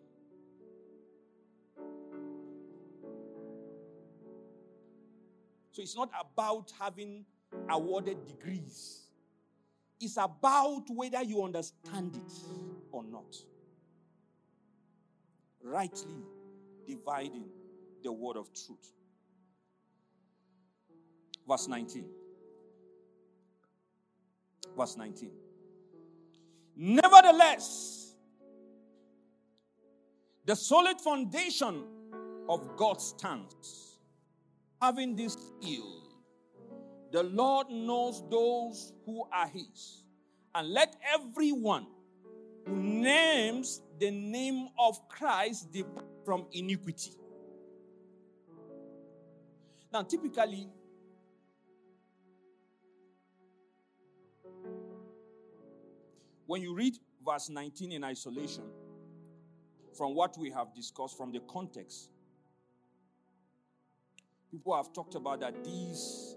[5.72, 7.24] So it's not about having
[7.68, 9.08] awarded degrees.
[10.00, 12.32] It's about whether you understand it
[12.92, 13.34] or not.
[15.64, 16.22] Rightly
[16.86, 17.48] dividing
[18.04, 18.92] the word of truth.
[21.48, 22.04] Verse 19.
[24.76, 25.30] Verse 19.
[26.76, 28.14] Nevertheless,
[30.44, 31.84] the solid foundation
[32.48, 33.98] of God stands.
[34.80, 36.02] Having this seal,
[37.10, 40.04] the Lord knows those who are His.
[40.54, 41.86] And let everyone
[42.66, 47.12] who names the name of Christ depart from iniquity.
[49.94, 50.66] Now, typically,
[56.46, 58.64] when you read verse 19 in isolation,
[59.96, 62.10] from what we have discussed, from the context,
[64.50, 66.34] people have talked about that these,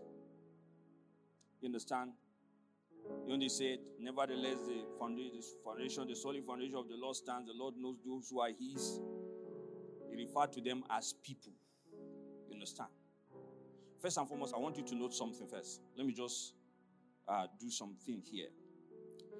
[1.60, 2.12] you understand?
[3.26, 7.48] You only said, nevertheless, the foundation, the solid foundation of the Lord stands.
[7.48, 9.02] The Lord knows those who are His.
[10.12, 11.54] He referred to them as people.
[12.48, 12.90] You understand?
[14.02, 15.82] First and foremost, I want you to note something first.
[15.98, 16.54] Let me just
[17.28, 18.48] uh, do something here.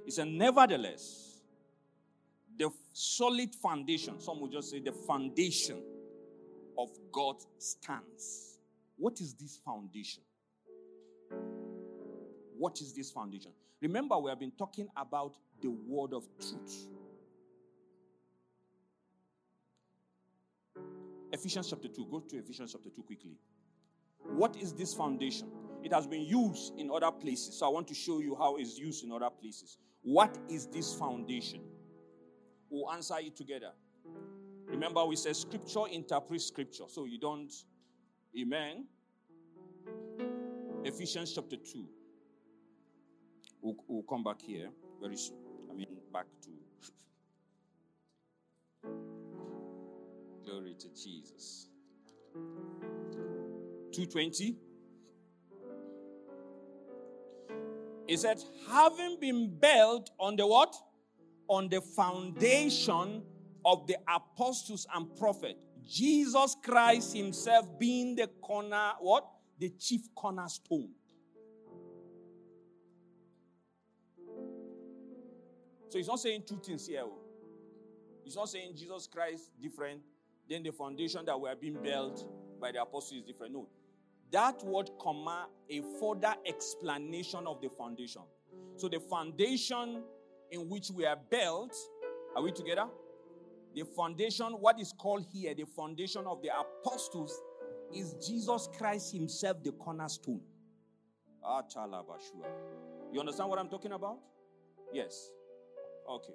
[0.06, 1.42] It's a nevertheless,
[2.58, 5.82] the solid foundation, some would just say the foundation
[6.78, 8.60] of God stands.
[8.98, 10.24] What is this foundation?
[12.58, 13.52] What is this foundation?
[13.82, 16.88] Remember, we have been talking about the word of truth.
[21.32, 22.08] Ephesians chapter 2.
[22.10, 23.38] Go to Ephesians chapter 2 quickly.
[24.38, 25.48] What is this foundation?
[25.84, 27.58] It has been used in other places.
[27.58, 29.80] So I want to show you how it's used in other places.
[30.04, 31.62] What is this foundation?
[32.70, 33.72] We'll answer it together.
[34.68, 36.84] Remember, we said scripture interprets scripture.
[36.88, 37.52] So you don't,
[38.40, 38.86] amen.
[40.84, 41.88] Ephesians chapter 2.
[43.62, 44.70] We'll, we'll come back here
[45.02, 45.38] very soon.
[45.72, 46.50] I mean, back to.
[50.46, 51.70] Glory to Jesus.
[53.98, 54.56] 2:20.
[58.08, 60.74] It said, having been built on the what?
[61.50, 63.24] On the foundation
[63.66, 69.28] of the apostles and prophets, Jesus Christ Himself being the corner, what?
[69.60, 70.90] The chief cornerstone.
[75.90, 77.02] So he's not saying two things here.
[77.04, 77.18] Oh.
[78.24, 80.02] He's not saying Jesus Christ different,
[80.50, 82.26] than the foundation that we are being built
[82.60, 83.54] by the apostles is different.
[83.54, 83.68] No.
[84.32, 88.24] That word comma a further explanation of the foundation.
[88.76, 90.04] So the foundation
[90.52, 91.76] in which we are built,
[92.36, 92.88] are we together?
[93.76, 97.34] The foundation, what is called here, the foundation of the apostles,
[97.94, 100.42] is Jesus Christ Himself, the cornerstone.
[101.44, 101.64] Ah,
[103.14, 104.18] you understand what I'm talking about?
[104.92, 105.30] Yes.
[106.10, 106.34] Okay.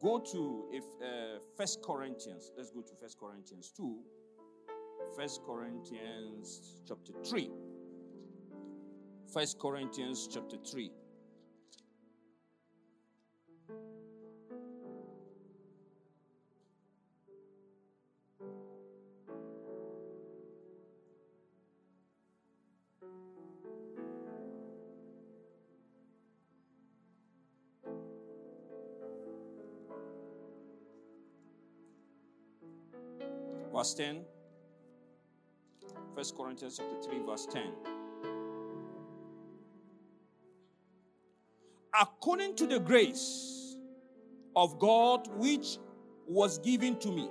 [0.00, 2.52] Go to if uh, First Corinthians.
[2.56, 3.98] Let's go to First Corinthians two.
[5.16, 7.50] First Corinthians chapter three.
[9.32, 10.92] First Corinthians chapter three.
[33.76, 34.25] verse 10.
[36.56, 37.62] 1 Corinthians chapter 3, verse 10.
[42.00, 43.76] According to the grace
[44.54, 45.78] of God which
[46.26, 47.28] was given to me,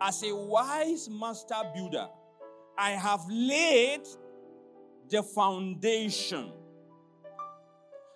[0.00, 2.08] as a wise master builder,
[2.76, 4.02] I have laid
[5.08, 6.50] the foundation,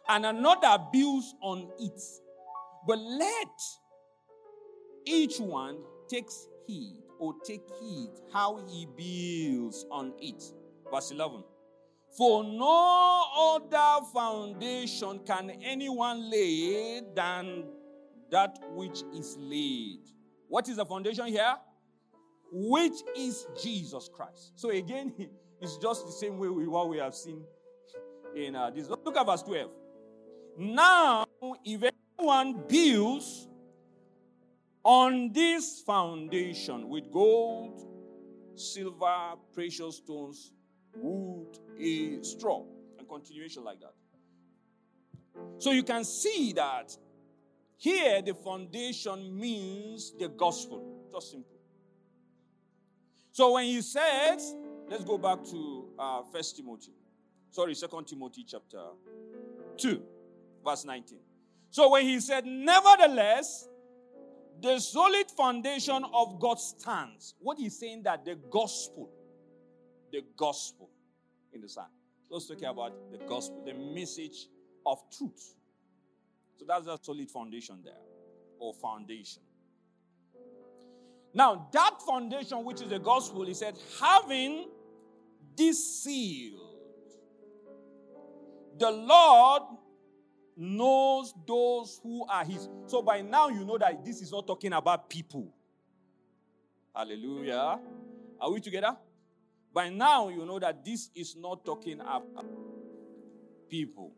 [0.09, 2.03] and another builds on it.
[2.87, 3.61] But let
[5.07, 5.79] each one
[6.09, 10.43] takes heed or take heed how he builds on it.
[10.93, 11.43] Verse 11.
[12.17, 17.65] For no other foundation can anyone lay than
[18.31, 20.01] that which is laid.
[20.49, 21.55] What is the foundation here?
[22.51, 24.53] Which is Jesus Christ.
[24.57, 25.13] So again,
[25.61, 27.45] it's just the same way we what we have seen
[28.35, 28.89] in uh, this.
[28.89, 29.71] Look at verse 12.
[30.59, 31.27] Now,
[31.65, 31.83] if
[32.19, 33.48] anyone builds
[34.89, 37.79] on this foundation with gold,
[38.55, 40.55] silver, precious stones,
[40.97, 42.65] wood, a straw,
[42.99, 43.93] and continuation like that.
[45.59, 46.97] So you can see that
[47.77, 50.83] here the foundation means the gospel.
[51.13, 51.59] Just simple.
[53.31, 54.55] So when he says,
[54.89, 56.95] let's go back to uh, First Timothy.
[57.51, 58.83] Sorry, Second Timothy chapter
[59.77, 60.03] 2,
[60.65, 61.19] verse 19.
[61.69, 63.69] So when he said, nevertheless,
[64.61, 67.35] the solid foundation of God stands.
[67.39, 69.11] What he's saying that the gospel,
[70.11, 70.91] the gospel
[71.53, 71.87] in the sun.
[72.31, 74.49] Let's talk about the gospel, the message
[74.85, 75.55] of truth.
[76.59, 77.95] So that's a solid foundation there,
[78.59, 79.43] or foundation.
[81.33, 84.69] Now, that foundation, which is the gospel, he said, having
[85.57, 86.59] this seal,
[88.79, 89.63] the Lord
[90.59, 92.69] knows those who are his.
[92.87, 95.55] So by now you know that this is not talking about people.
[96.95, 97.79] Hallelujah.
[98.41, 98.97] Are we together?
[99.73, 102.45] By now you know that this is not talking about
[103.71, 104.13] people.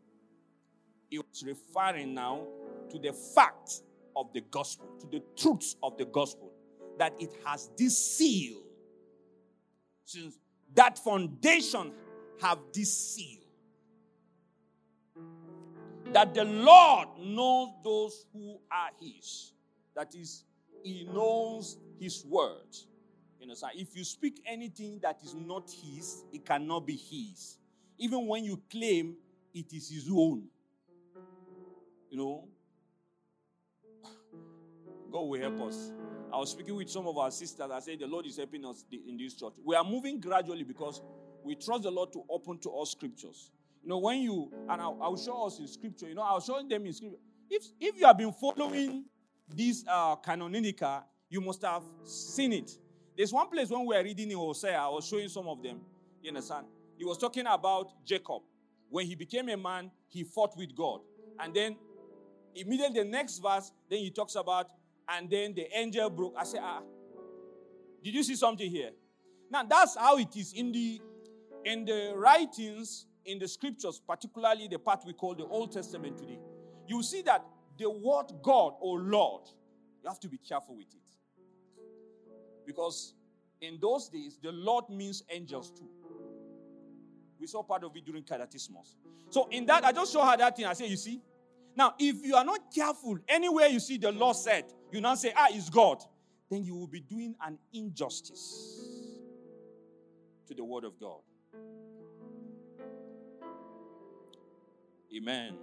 [1.11, 2.47] It was referring now
[2.89, 3.83] to the fact
[4.15, 6.51] of the gospel, to the truths of the gospel,
[6.97, 8.63] that it has this seal.
[10.05, 10.39] Since
[10.73, 11.91] that foundation
[12.41, 13.40] have this seal
[16.13, 19.53] that the Lord knows those who are His.
[19.95, 20.43] That is,
[20.83, 22.75] He knows His word.
[23.39, 27.57] You know, so if you speak anything that is not His, it cannot be His.
[27.97, 29.15] Even when you claim
[29.53, 30.43] it is His own.
[32.09, 32.47] You know,
[35.11, 35.91] God will help us.
[36.33, 37.69] I was speaking with some of our sisters.
[37.71, 39.53] I said, The Lord is helping us in this church.
[39.63, 41.01] We are moving gradually because
[41.43, 43.51] we trust the Lord to open to us scriptures.
[43.83, 46.61] You know, when you, and I'll, I'll show us in scripture, you know, I'll show
[46.67, 47.17] them in scripture.
[47.49, 49.05] If, if you have been following
[49.49, 52.71] this uh, canonica, you must have seen it.
[53.17, 55.81] There's one place when we were reading in Hosea, I was showing some of them.
[56.21, 56.67] You understand?
[56.97, 58.43] He was talking about Jacob.
[58.89, 61.01] When he became a man, he fought with God.
[61.39, 61.75] And then
[62.55, 64.67] immediately the next verse, then he talks about,
[65.09, 66.35] and then the angel broke.
[66.37, 66.81] I said, ah,
[68.03, 68.91] did you see something here?
[69.49, 71.01] Now that's how it is in the
[71.65, 76.39] in the writings in the scriptures, particularly the part we call the Old Testament today,
[76.87, 77.45] you see that
[77.77, 79.43] the word God or Lord,
[80.03, 81.09] you have to be careful with it.
[82.65, 83.13] Because
[83.61, 85.89] in those days, the Lord means angels too.
[87.39, 88.97] We saw part of it during Catechismus.
[89.29, 90.65] So in that, I just show her that thing.
[90.65, 91.21] I say, you see?
[91.75, 95.33] Now, if you are not careful, anywhere you see the Lord said, you now say,
[95.35, 96.03] ah, it's God,
[96.49, 98.79] then you will be doing an injustice
[100.47, 101.21] to the word of God.
[105.15, 105.55] Amen.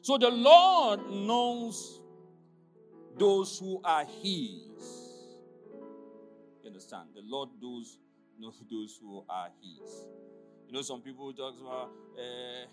[0.00, 2.00] So the Lord knows
[3.16, 5.12] those who are His.
[6.62, 7.10] You understand?
[7.14, 7.98] The Lord knows,
[8.38, 10.06] knows those who are His.
[10.66, 12.66] You know, some people talk about, uh,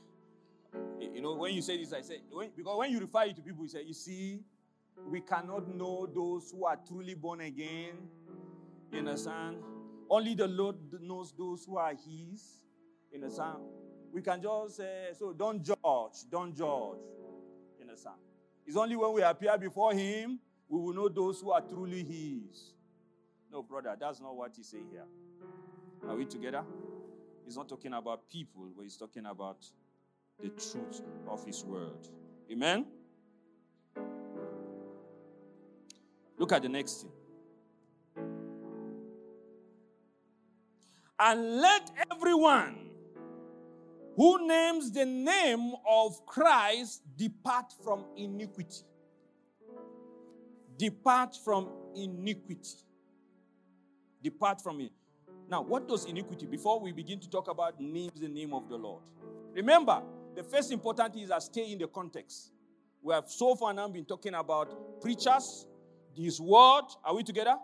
[0.99, 3.41] you know, when you say this, I say, when, because when you refer it to
[3.41, 4.39] people, you say, you see,
[5.07, 7.95] we cannot know those who are truly born again.
[8.91, 9.57] You understand?
[10.09, 12.63] Only the Lord knows those who are His.
[13.11, 13.59] You understand?
[14.12, 16.99] We can just say, so don't judge, don't judge.
[17.78, 18.16] You understand?
[18.66, 22.74] It's only when we appear before Him we will know those who are truly His.
[23.51, 25.05] No, brother, that's not what He's saying here.
[26.07, 26.64] Are we together?
[27.45, 29.66] He's not talking about people, but He's talking about
[30.41, 32.07] the truth of His word.
[32.51, 32.86] Amen?
[36.38, 37.12] Look at the next thing.
[41.20, 42.89] And let everyone
[44.20, 48.84] who names the name of Christ depart from iniquity.
[50.78, 52.84] Depart from iniquity.
[54.22, 54.91] Depart from it.
[55.49, 56.47] Now, what does iniquity?
[56.47, 59.03] Before we begin to talk about names the name of the Lord.
[59.53, 60.03] Remember,
[60.36, 62.51] the first important thing is that stay in the context.
[63.01, 65.65] We have so far now been talking about preachers,
[66.13, 66.88] his word.
[67.05, 67.55] Are we together?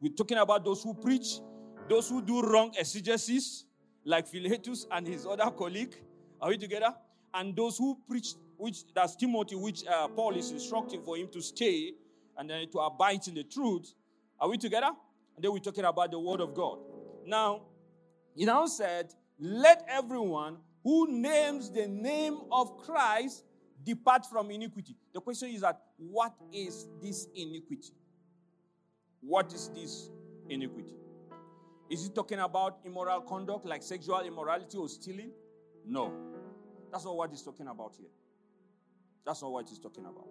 [0.00, 1.40] We're talking about those who preach,
[1.86, 3.66] those who do wrong exegesis,
[4.04, 5.94] like Philetus and his other colleague.
[6.40, 6.94] Are we together?
[7.34, 11.40] And those who preach, which that's Timothy, which uh, Paul is instructing for him to
[11.40, 11.92] stay
[12.36, 13.92] and then to abide in the truth.
[14.40, 14.90] Are we together?
[15.36, 16.78] And then we're talking about the word of God.
[17.26, 17.62] Now,
[18.34, 23.44] he now said, Let everyone who names the name of Christ
[23.84, 24.96] depart from iniquity.
[25.12, 27.92] The question is that what is this iniquity?
[29.20, 30.10] What is this
[30.48, 30.96] iniquity?
[31.92, 35.30] Is he talking about immoral conduct like sexual immorality or stealing?
[35.86, 36.10] No.
[36.90, 38.08] That's not what he's talking about here.
[39.26, 40.26] That's not what he's talking about.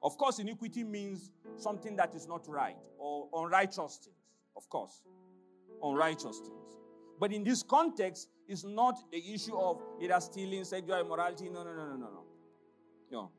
[0.00, 4.16] Of course, iniquity means something that is not right or unrighteous things.
[4.56, 5.02] Of course,
[5.82, 6.78] unrighteous things.
[7.18, 11.48] But in this context, it's not the issue of either stealing, sexual immorality.
[11.48, 12.24] No, no, no, no, no, no.
[13.10, 13.30] No.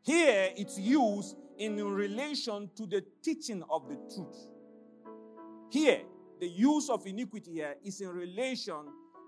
[0.00, 1.94] Here, it's used in mm.
[1.94, 4.48] relation to the teaching of the truth.
[5.70, 6.00] Here,
[6.40, 8.80] the use of iniquity here is in relation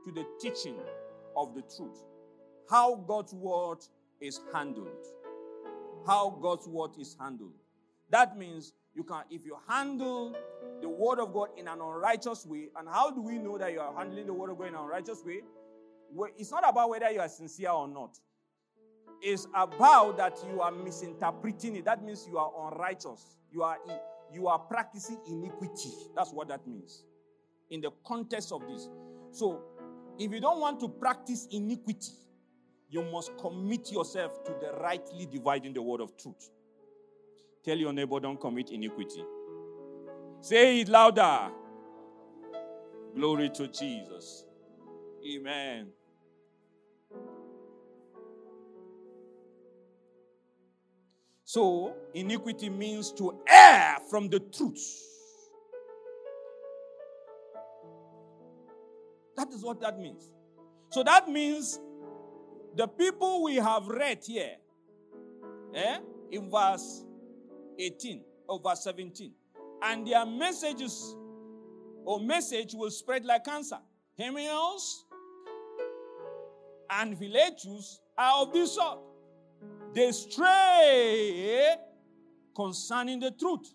[0.05, 0.79] to the teaching
[1.37, 2.03] of the truth.
[2.69, 3.79] How God's word
[4.21, 5.07] is handled.
[6.07, 7.53] How God's word is handled.
[8.11, 10.35] That means you can, if you handle
[10.81, 13.81] the word of God in an unrighteous way, and how do we know that you
[13.81, 15.43] are handling the word of God in an unrighteous way?
[16.39, 18.19] It's not about whether you are sincere or not.
[19.23, 21.85] It's about that you are misinterpreting it.
[21.85, 23.37] That means you are unrighteous.
[23.53, 23.79] You are
[24.33, 25.91] you are practicing iniquity.
[26.17, 27.05] That's what that means.
[27.71, 28.89] In the context of this.
[29.31, 29.63] So,
[30.19, 32.13] if you don't want to practice iniquity,
[32.91, 36.51] you must commit yourself to the rightly dividing the word of truth.
[37.65, 39.25] Tell your neighbor, don't commit iniquity.
[40.41, 41.51] Say it louder.
[43.15, 44.45] Glory to Jesus.
[45.25, 45.89] Amen.
[51.53, 54.83] So, iniquity means to err from the truth.
[59.37, 60.31] That is what that means.
[60.93, 61.79] So, that means
[62.75, 64.57] the people we have read here,
[65.75, 65.99] eh,
[66.31, 67.05] in verse
[67.79, 69.35] 18 or verse 17,
[69.83, 71.15] and their messages
[72.07, 73.81] or message will spread like cancer.
[74.19, 75.05] Hymenaeus
[76.89, 79.12] and Philetus are of this sort.
[79.95, 81.75] They stray
[82.55, 83.73] concerning the truth.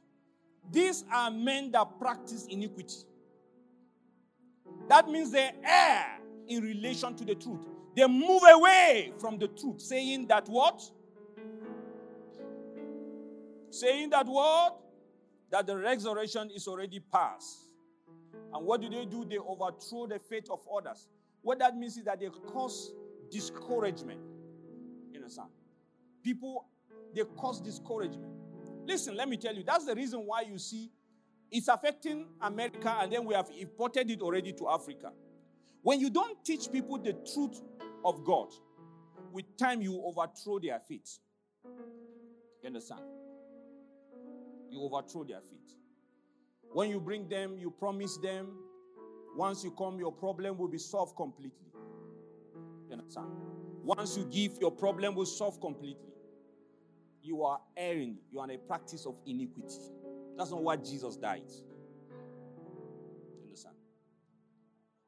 [0.72, 2.97] These are men that practice iniquity.
[4.89, 7.59] That means they err in relation to the truth.
[7.95, 10.82] They move away from the truth, saying that what?
[13.70, 14.80] Saying that what?
[15.51, 17.57] That the resurrection is already past.
[18.53, 19.26] And what do they do?
[19.26, 21.07] They overthrow the faith of others.
[21.41, 22.91] What that means is that they cause
[23.30, 24.20] discouragement.
[25.11, 25.49] You understand?
[26.28, 26.65] People,
[27.15, 28.34] they cause discouragement.
[28.86, 30.91] Listen, let me tell you, that's the reason why you see
[31.49, 35.13] it's affecting America, and then we have imported it already to Africa.
[35.84, 37.61] When you don't teach people the truth
[38.03, 38.49] of God,
[39.32, 41.19] with time you overthrow their faith.
[41.63, 43.03] You understand?
[44.69, 45.78] You overthrow their faith.
[46.73, 48.49] When you bring them, you promise them,
[49.38, 51.71] once you come, your problem will be solved completely.
[52.89, 53.28] You understand?
[53.82, 56.03] Once you give, your problem will solve completely.
[57.28, 58.19] You are erring.
[58.32, 59.82] You are in a practice of iniquity.
[60.38, 61.43] That's not why Jesus died.
[63.36, 63.75] You understand?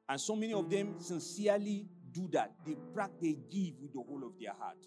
[0.10, 2.52] And so many of them sincerely do that.
[2.66, 4.86] They practice, they give with the whole of their heart.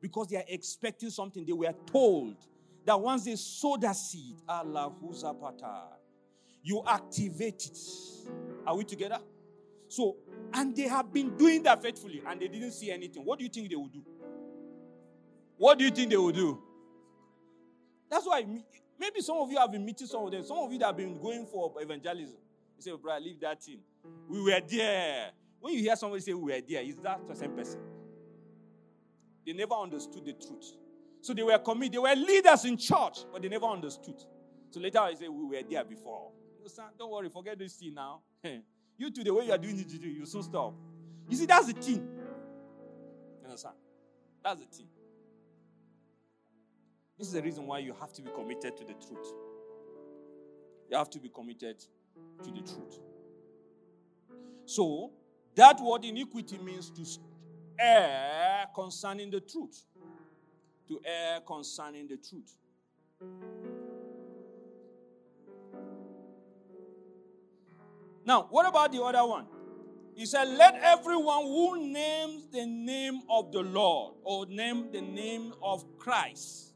[0.00, 1.46] Because they are expecting something.
[1.46, 2.34] They were told
[2.84, 4.92] that once they sow that seed, Allah
[6.64, 7.78] you activate it.
[8.66, 9.20] Are we together?
[9.86, 10.16] So,
[10.52, 13.24] and they have been doing that faithfully and they didn't see anything.
[13.24, 14.02] What do you think they will do?
[15.58, 16.62] What do you think they will do?
[18.10, 18.44] That's why
[18.98, 20.44] maybe some of you have been meeting some of them.
[20.44, 22.36] Some of you that have been going for evangelism.
[22.76, 23.80] You say, bro, leave that thing.
[24.28, 25.30] We were there.
[25.60, 27.80] When you hear somebody say we were there, is that the same person?
[29.46, 30.72] They never understood the truth.
[31.20, 31.94] So they were committed.
[31.94, 34.22] They were leaders in church, but they never understood.
[34.70, 36.30] So later I say we were there before.
[36.98, 38.20] Don't worry, forget this thing now.
[38.98, 40.74] you to the way you are doing it, you soon stop.
[41.28, 42.08] You see, that's the thing.
[43.40, 43.74] You understand?
[44.42, 44.86] That's the thing.
[47.18, 49.32] This is the reason why you have to be committed to the truth.
[50.90, 51.78] You have to be committed
[52.42, 52.98] to the truth.
[54.66, 55.12] So,
[55.54, 57.04] that word iniquity means to
[57.80, 59.84] err concerning the truth.
[60.88, 62.54] To err concerning the truth.
[68.24, 69.46] Now, what about the other one?
[70.14, 75.54] He said, Let everyone who names the name of the Lord or name the name
[75.62, 76.74] of Christ.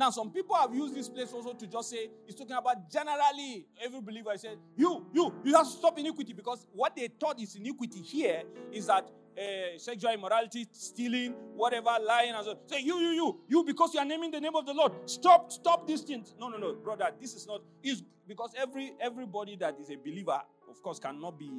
[0.00, 3.66] Now, some people have used this place also to just say, he's talking about generally
[3.84, 4.30] every believer.
[4.30, 8.00] I said, You, you, you have to stop iniquity because what they thought is iniquity
[8.00, 12.58] here is that uh, sexual immorality, stealing, whatever, lying, and so.
[12.66, 14.92] Say, you, you, you, you, because you are naming the name of the Lord.
[15.04, 16.34] Stop, stop these things.
[16.40, 17.10] No, no, no, brother.
[17.20, 17.60] This is not.
[17.82, 20.40] Is because every everybody that is a believer,
[20.70, 21.50] of course, cannot be.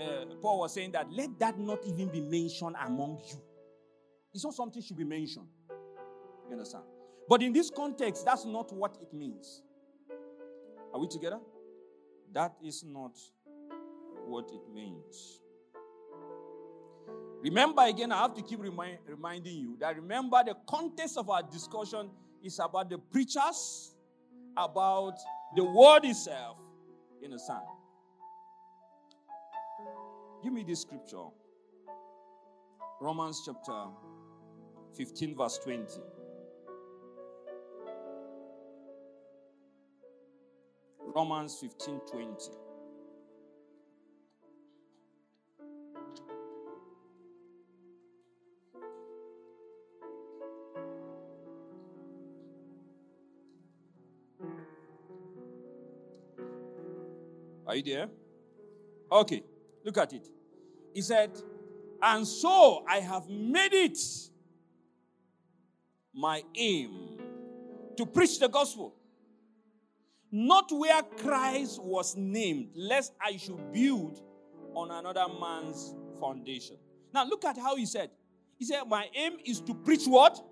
[0.00, 3.42] Uh, Paul was saying that let that not even be mentioned among you.
[4.32, 5.48] It's not something should be mentioned.
[6.46, 6.84] You understand?
[7.28, 9.62] But in this context, that's not what it means.
[10.94, 11.38] Are we together?
[12.32, 13.18] That is not
[14.26, 15.40] what it means.
[17.40, 21.42] Remember again, I have to keep remind, reminding you that remember the context of our
[21.42, 22.10] discussion
[22.42, 23.94] is about the preachers,
[24.56, 25.14] about
[25.54, 26.56] the word itself
[27.22, 27.62] in the sun.
[30.42, 31.26] Give me this scripture
[33.00, 33.86] Romans chapter
[34.96, 35.86] 15, verse 20.
[41.18, 42.50] Romans 15, 20.
[57.66, 58.08] Are you there?
[59.10, 59.42] Okay,
[59.84, 60.28] look at it.
[60.94, 61.32] He said,
[62.00, 63.98] And so I have made it
[66.14, 67.18] my aim
[67.96, 68.94] to preach the gospel,
[70.30, 74.20] not where Christ was named, lest I should build
[74.74, 76.76] on another man's foundation.
[77.12, 78.10] Now, look at how he said.
[78.58, 80.42] He said, My aim is to preach what?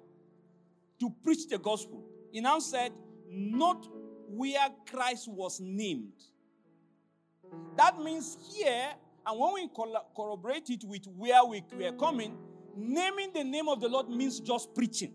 [1.00, 2.04] To preach the gospel.
[2.32, 2.92] He now said,
[3.28, 3.86] Not
[4.28, 6.12] where Christ was named.
[7.76, 8.90] That means here,
[9.26, 9.68] and when we
[10.16, 12.36] corroborate it with where we were coming,
[12.76, 15.14] naming the name of the Lord means just preaching.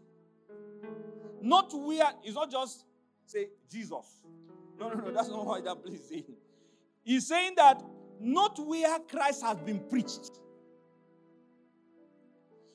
[1.42, 2.86] Not where, it's not just
[3.26, 4.22] say Jesus.
[4.82, 6.36] No, no, no, that's not what that place is saying.
[7.04, 7.84] He's saying that
[8.20, 10.32] not where Christ has been preached.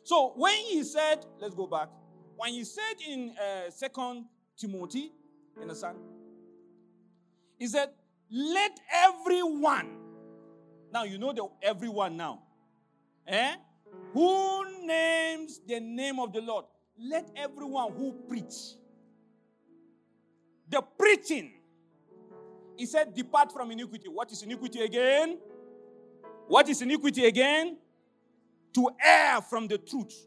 [0.05, 1.89] So when he said, let's go back.
[2.37, 4.27] When he said in uh, Second
[4.57, 5.11] Timothy,
[5.61, 5.99] understand?
[7.59, 7.89] He said,
[8.31, 9.99] let everyone,
[10.93, 12.43] now you know the everyone now,
[13.27, 13.57] eh?
[14.13, 16.67] Who names the name of the Lord?
[16.99, 18.77] Let everyone who preach.
[20.69, 21.53] The preaching,
[22.77, 24.09] he said, depart from iniquity.
[24.09, 25.39] What is iniquity again?
[26.49, 27.79] What is iniquity again?
[28.75, 30.27] To err from the truth.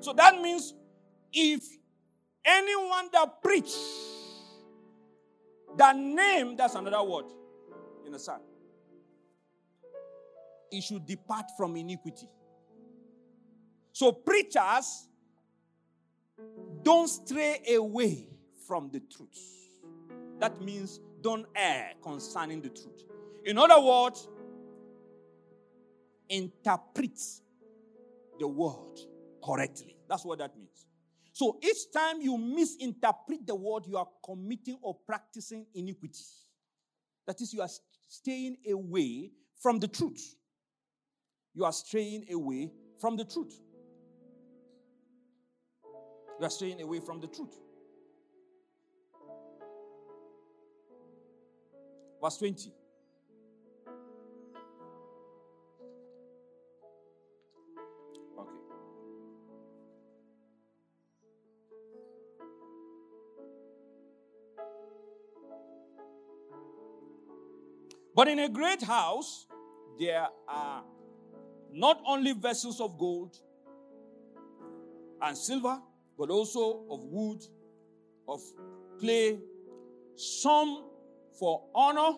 [0.00, 0.74] So that means
[1.32, 1.62] if
[2.44, 3.72] anyone that preach
[5.76, 7.26] that name, that's another word
[8.10, 8.40] the sun.
[10.70, 12.28] He should depart from iniquity.
[13.92, 15.08] So, preachers
[16.82, 18.28] don't stray away
[18.66, 19.38] from the truth.
[20.38, 23.04] That means don't err concerning the truth.
[23.44, 24.28] In other words,
[26.28, 27.18] interpret
[28.38, 29.00] the word
[29.44, 29.96] correctly.
[30.08, 30.86] That's what that means.
[31.32, 36.24] So each time you misinterpret the word, you are committing or practicing iniquity.
[37.26, 37.68] That is, you are
[38.08, 40.34] staying away from the truth.
[41.54, 43.58] You are straying away from the truth.
[46.38, 47.56] You are straying away from the truth.
[52.22, 52.72] Verse 20.
[58.38, 58.50] Okay.
[68.14, 69.46] But in a great house,
[69.98, 70.84] there are
[71.72, 73.36] not only vessels of gold
[75.22, 75.80] and silver,
[76.18, 77.42] but also of wood,
[78.28, 78.40] of
[78.98, 79.38] clay,
[80.16, 80.89] some
[81.38, 82.12] for honor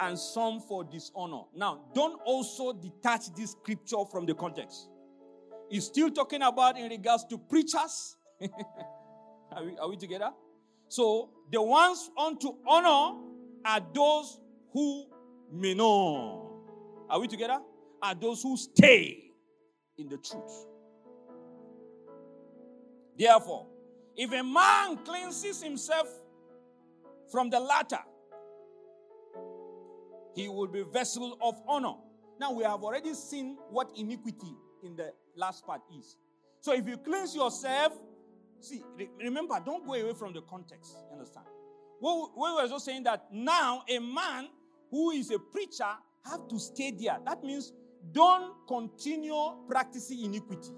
[0.00, 1.42] and some for dishonor.
[1.54, 4.88] Now, don't also detach this scripture from the context.
[5.70, 8.16] He's still talking about in regards to preachers.
[9.52, 10.30] are, we, are we together?
[10.88, 13.20] So, the ones unto honor
[13.64, 14.38] are those
[14.72, 15.06] who
[15.52, 16.62] may know.
[17.08, 17.58] Are we together?
[18.02, 19.24] Are those who stay
[19.98, 20.66] in the truth.
[23.18, 23.66] Therefore,
[24.16, 26.08] if a man cleanses himself
[27.30, 28.00] from the latter,
[30.34, 31.94] he will be vessel of honor.
[32.40, 36.16] Now we have already seen what iniquity in the last part is.
[36.60, 37.92] So if you cleanse yourself,
[38.60, 38.82] see,
[39.20, 40.96] remember, don't go away from the context.
[41.12, 41.46] Understand?
[42.00, 44.48] We, we were just saying that now a man
[44.90, 45.90] who is a preacher
[46.24, 47.18] have to stay there.
[47.24, 47.72] That means
[48.12, 50.72] don't continue practicing iniquity.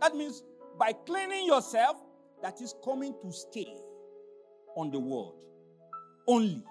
[0.00, 0.42] That means
[0.78, 1.96] by cleaning yourself,
[2.42, 3.74] that is coming to stay
[4.76, 5.44] on the world
[6.26, 6.62] only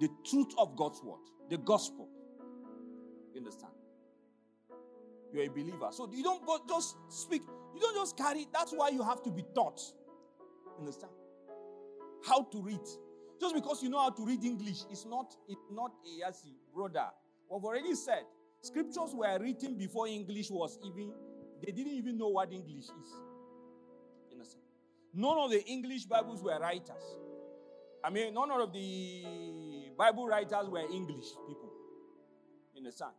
[0.00, 1.20] the truth of God's word,
[1.50, 2.08] the gospel.
[3.32, 3.72] You understand?
[5.32, 5.88] You're a believer.
[5.90, 7.42] So you don't just speak,
[7.74, 8.46] you don't just carry.
[8.52, 9.80] That's why you have to be taught.
[10.78, 11.12] Understand?
[12.26, 12.80] How to read.
[13.40, 17.06] Just because you know how to read English, it's not, it's not a yasi, brother.
[17.50, 18.22] We've already said
[18.62, 21.12] scriptures were written before English was even,
[21.64, 23.10] they didn't even know what English is.
[24.30, 24.64] You understand?
[25.12, 27.18] None of the English Bibles were writers.
[28.02, 29.24] I mean, none of the
[29.96, 31.70] Bible writers were English people.
[32.76, 33.12] in the sun.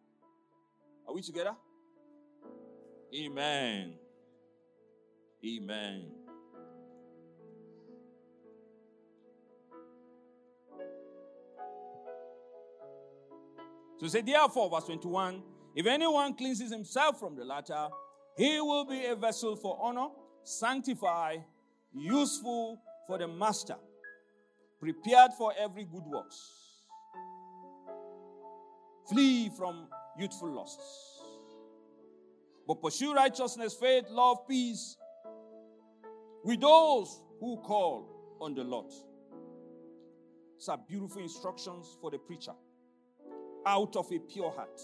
[1.08, 1.56] Are we together?
[3.16, 3.94] Amen.
[5.46, 6.12] Amen.
[13.98, 15.42] So say, therefore, verse 21
[15.76, 17.90] if anyone cleanses himself from the latter,
[18.38, 20.08] he will be a vessel for honor,
[20.44, 21.44] sanctified,
[21.94, 23.76] useful for the master
[24.80, 26.65] prepared for every good works.
[29.10, 29.88] Flee from
[30.18, 31.22] youthful lusts.
[32.68, 34.98] But pursue righteousness, faith, love, peace
[36.44, 38.92] with those who call on the Lord.
[40.58, 42.54] These are beautiful instructions for the preacher
[43.66, 44.82] out of a pure heart.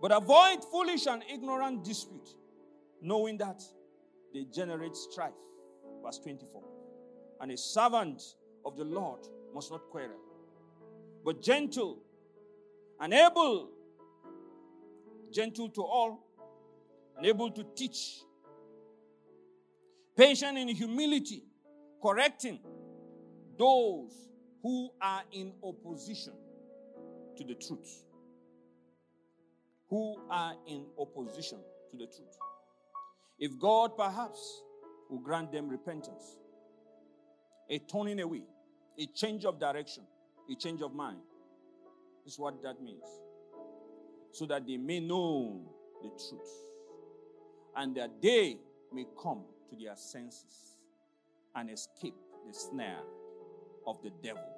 [0.00, 2.28] But avoid foolish and ignorant dispute,
[3.00, 3.62] knowing that
[4.32, 5.32] they generate strife.
[6.04, 6.62] Verse 24
[7.40, 8.22] and a servant
[8.64, 9.20] of the Lord
[9.54, 10.18] must not quarrel,
[11.24, 11.98] but gentle
[13.04, 13.68] and able,
[15.30, 16.26] gentle to all,
[17.18, 18.22] and able to teach,
[20.16, 21.42] patient in humility,
[22.02, 22.58] correcting
[23.58, 24.10] those
[24.62, 26.32] who are in opposition
[27.36, 28.04] to the truth.
[29.90, 31.58] Who are in opposition
[31.90, 32.38] to the truth.
[33.38, 34.62] If God perhaps
[35.10, 36.38] will grant them repentance
[37.68, 38.44] a turning away,
[38.98, 40.04] a change of direction,
[40.50, 41.18] a change of mind.
[42.26, 43.04] Is what that means.
[44.32, 45.60] So that they may know
[46.02, 46.50] the truth
[47.76, 48.58] and that they
[48.92, 50.76] may come to their senses
[51.54, 52.14] and escape
[52.46, 53.02] the snare
[53.86, 54.48] of the devil,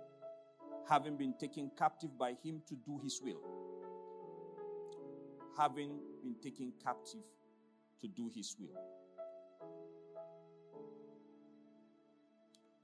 [0.88, 3.40] having been taken captive by him to do his will.
[5.58, 7.24] Having been taken captive
[8.00, 8.80] to do his will.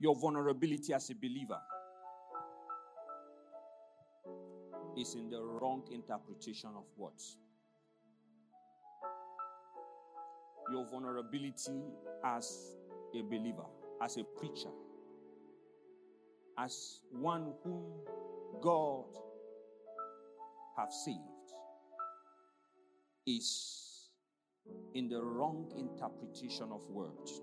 [0.03, 1.61] your vulnerability as a believer
[4.97, 7.37] is in the wrong interpretation of words.
[10.71, 11.83] Your vulnerability
[12.25, 12.77] as
[13.15, 13.67] a believer,
[14.03, 14.71] as a preacher,
[16.59, 17.83] as one whom
[18.61, 19.07] God
[20.77, 21.19] have saved
[23.27, 24.09] is
[24.95, 27.43] in the wrong interpretation of words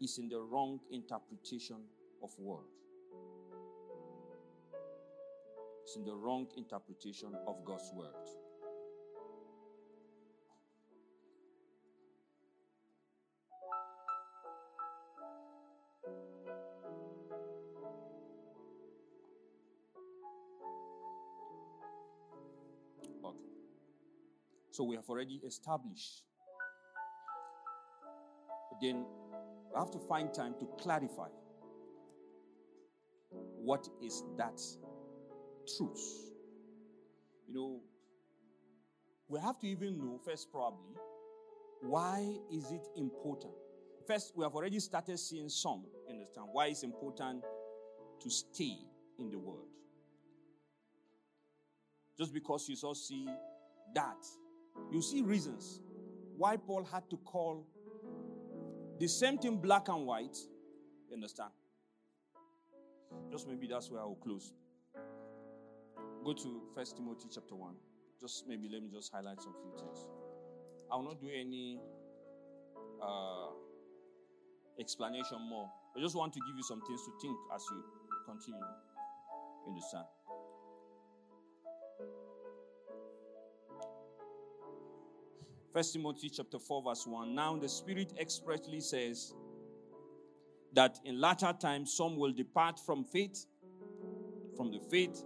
[0.00, 1.76] is in the wrong interpretation
[2.22, 2.64] of word.
[5.86, 8.08] It's in the wrong interpretation of God's word.
[23.24, 23.36] Okay.
[24.72, 26.24] So we have already established.
[28.72, 29.04] But then
[29.72, 31.28] we have to find time to clarify
[33.30, 34.60] what is that
[35.66, 36.02] truth.
[37.48, 37.80] You know,
[39.28, 40.94] we have to even know first, probably,
[41.82, 43.52] why is it important?
[44.06, 47.42] First, we have already started seeing some, you understand, why it's important
[48.20, 48.76] to stay
[49.18, 49.66] in the world.
[52.16, 53.28] Just because you saw see
[53.94, 54.24] that,
[54.90, 55.80] you see reasons
[56.36, 57.66] why Paul had to call
[58.98, 60.36] the same thing black and white.
[61.08, 61.50] You understand?
[63.30, 64.52] Just maybe that's where I will close.
[66.26, 67.72] Go to First Timothy chapter 1.
[68.20, 70.08] Just maybe let me just highlight some few things.
[70.90, 71.78] I will not do any
[73.00, 73.50] uh,
[74.80, 75.70] explanation more.
[75.96, 77.80] I just want to give you some things to think as you
[78.24, 78.58] continue.
[78.58, 80.04] You understand?
[85.72, 87.36] First Timothy chapter 4, verse 1.
[87.36, 89.32] Now the Spirit expressly says
[90.72, 93.46] that in latter times some will depart from faith,
[94.56, 95.22] from the faith,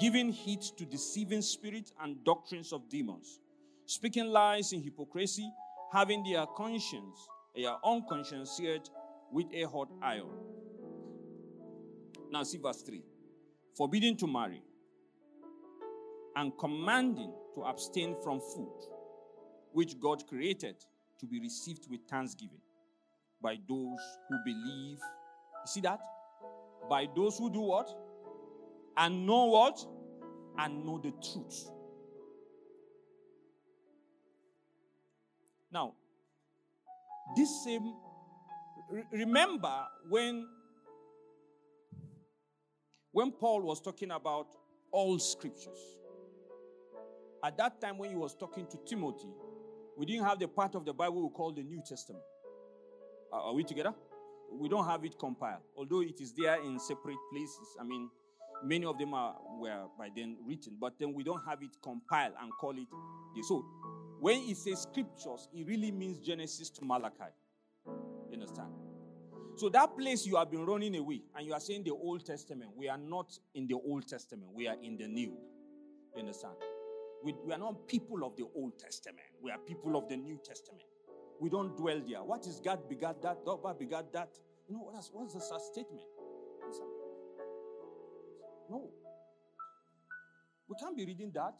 [0.00, 3.38] giving heed to deceiving spirits and doctrines of demons,
[3.84, 5.52] speaking lies in hypocrisy,
[5.92, 8.88] having their conscience, their own conscience seared
[9.30, 10.30] with a hot iron.
[12.30, 13.02] Now see verse 3.
[13.76, 14.62] Forbidding to marry
[16.36, 18.72] and commanding to abstain from food
[19.72, 20.76] which God created
[21.18, 22.60] to be received with thanksgiving
[23.42, 23.98] by those
[24.28, 24.98] who believe.
[24.98, 26.00] You see that?
[26.88, 27.94] By those who do what?
[28.96, 29.84] And know what?
[30.58, 31.70] And know the truth.
[35.72, 35.94] Now,
[37.36, 37.94] this same,
[39.12, 39.72] remember
[40.08, 40.46] when
[43.12, 44.46] when Paul was talking about
[44.92, 45.78] all scriptures,
[47.42, 49.28] at that time when he was talking to Timothy,
[49.96, 52.22] we didn't have the part of the Bible we call the New Testament.
[53.32, 53.94] Uh, are we together?
[54.52, 57.76] We don't have it compiled, although it is there in separate places.
[57.80, 58.10] I mean,
[58.64, 62.34] many of them are were by then written, but then we don't have it compiled
[62.40, 62.88] and call it
[63.36, 63.48] this.
[63.48, 63.64] So,
[64.20, 67.32] when it says scriptures, it really means Genesis to Malachi.
[67.86, 68.70] You understand?
[69.56, 72.70] So that place you have been running away, and you are saying the Old Testament.
[72.76, 74.50] We are not in the Old Testament.
[74.54, 75.36] We are in the New.
[76.14, 76.54] You understand?
[77.22, 79.26] We, we are not people of the Old Testament.
[79.42, 80.84] We are people of the New Testament.
[81.40, 82.22] We don't dwell there.
[82.22, 83.44] What is God begat that?
[83.44, 84.30] God begat that?
[84.68, 86.04] You know, what's, what's the statement?
[88.70, 88.88] No.
[90.68, 91.54] We can't be reading that.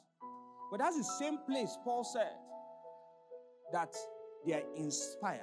[0.71, 2.31] But that's the same place Paul said
[3.73, 3.93] that
[4.47, 5.41] they are inspired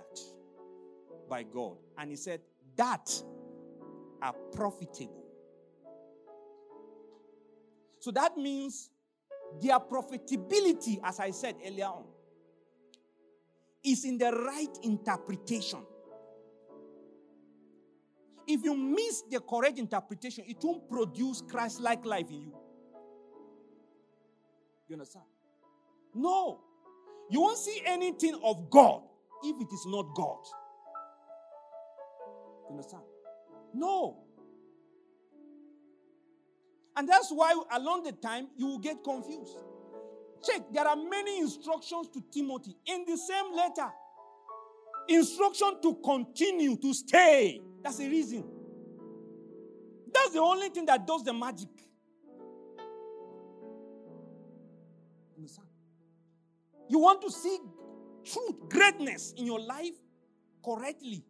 [1.30, 1.76] by God.
[1.98, 2.40] And he said,
[2.78, 3.12] that
[4.22, 5.26] are profitable.
[8.00, 8.90] So that means
[9.62, 12.06] their profitability, as I said earlier on,
[13.84, 15.80] is in the right interpretation.
[18.48, 22.54] If you miss the correct interpretation, it won't produce Christ like life in you.
[24.88, 25.26] You understand?
[26.16, 26.62] No.
[27.30, 29.02] You won't see anything of God
[29.44, 30.40] if it is not God.
[32.66, 33.04] You understand?
[33.74, 34.24] No.
[36.96, 39.58] And that's why along the time you will get confused.
[40.44, 43.92] Check, there are many instructions to Timothy in the same letter.
[45.10, 47.62] Instruction to continue, to stay.
[47.84, 48.44] That's the reason.
[50.14, 51.70] That's the only thing that does the magic.
[56.90, 57.58] You want to see
[58.24, 59.96] truth, greatness in your life
[60.64, 61.26] correctly.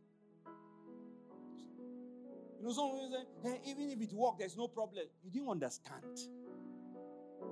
[2.59, 5.05] You know, some people say, hey, even if it works, there's no problem.
[5.23, 6.03] You didn't understand.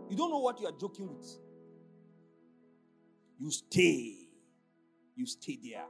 [0.09, 1.27] You don't know what you are joking with.
[3.39, 4.29] You stay.
[5.15, 5.85] You stay there.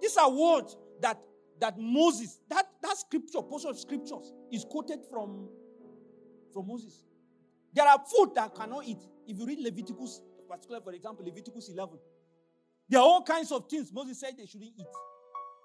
[0.00, 1.18] These are words that
[1.60, 5.48] that Moses, that, that scripture, portion of scriptures, is quoted from,
[6.52, 7.04] from Moses.
[7.72, 8.98] There are food that cannot eat.
[9.26, 11.98] If you read Leviticus, particularly for example, Leviticus 11,
[12.88, 14.86] there are all kinds of things Moses said they shouldn't eat.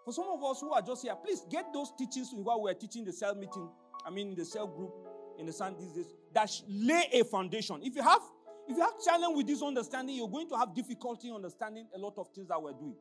[0.04, 3.04] For some of us who are just here, please get those teachings while we're teaching
[3.06, 3.68] the cell meeting,
[4.06, 4.94] I mean the cell group
[5.40, 7.80] in the sun these days, that lay a foundation.
[7.82, 8.22] If you have
[8.68, 12.16] if you have challenge with this understanding, you're going to have difficulty understanding a lot
[12.18, 12.96] of things that we're doing.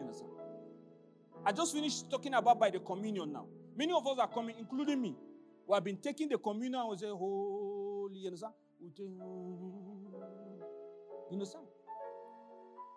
[0.00, 0.30] Understand?
[1.44, 3.46] I just finished talking about by the communion now.
[3.76, 5.16] Many of us are coming, including me.
[5.66, 8.18] who have been taking the communion and we say, Holy?
[8.18, 8.54] You understand?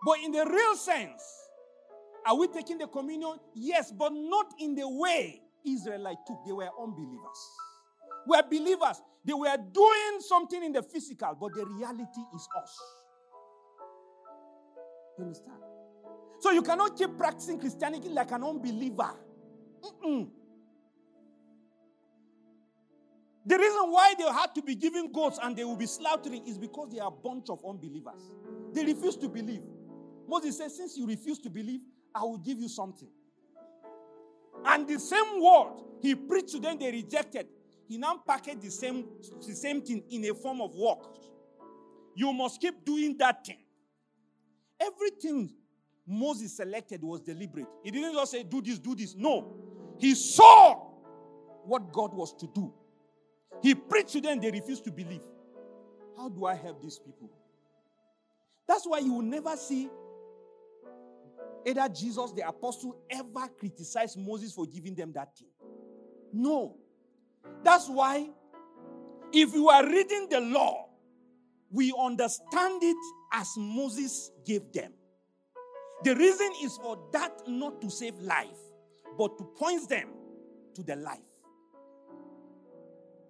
[0.06, 1.24] But in the real sense,
[2.26, 3.38] are we taking the communion?
[3.56, 6.46] Yes, but not in the way Israelite took.
[6.46, 7.40] They were unbelievers.
[8.28, 9.02] We're believers.
[9.26, 12.78] They were doing something in the physical, but the reality is us.
[15.18, 15.58] You understand?
[16.40, 19.12] So you cannot keep practicing Christianity like an unbeliever.
[19.82, 20.30] Mm-mm.
[23.46, 26.58] The reason why they had to be giving goats and they will be slaughtering is
[26.58, 28.34] because they are a bunch of unbelievers.
[28.74, 29.62] They refuse to believe.
[30.28, 31.80] Moses says, Since you refuse to believe,
[32.14, 33.08] I will give you something.
[34.66, 37.48] And the same word he preached to them, they rejected.
[37.88, 39.06] He now packaged the same,
[39.46, 41.18] the same thing in a form of work.
[42.16, 43.60] You must keep doing that thing.
[44.80, 45.52] Everything
[46.08, 47.68] Moses selected was deliberate.
[47.84, 49.14] He didn't just say, Do this, do this.
[49.16, 49.54] No.
[49.98, 50.76] He saw
[51.66, 52.74] what God was to do.
[53.62, 55.24] He preached to them, they refused to believe.
[56.16, 57.30] How do I help these people?
[58.68, 59.90] That's why you will never see
[61.66, 65.50] either Jesus, the apostle, ever criticize Moses for giving them that thing.
[66.32, 66.78] No.
[67.64, 68.30] That's why,
[69.34, 70.90] if you are reading the law,
[71.70, 72.98] we understand it
[73.34, 74.94] as Moses gave them.
[76.04, 78.48] The reason is for that not to save life,
[79.18, 80.10] but to point them
[80.76, 81.20] to the life.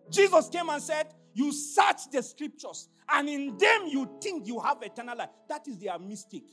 [0.09, 4.77] Jesus came and said, You search the scriptures, and in them you think you have
[4.81, 5.29] eternal life.
[5.47, 6.47] That is their mistake.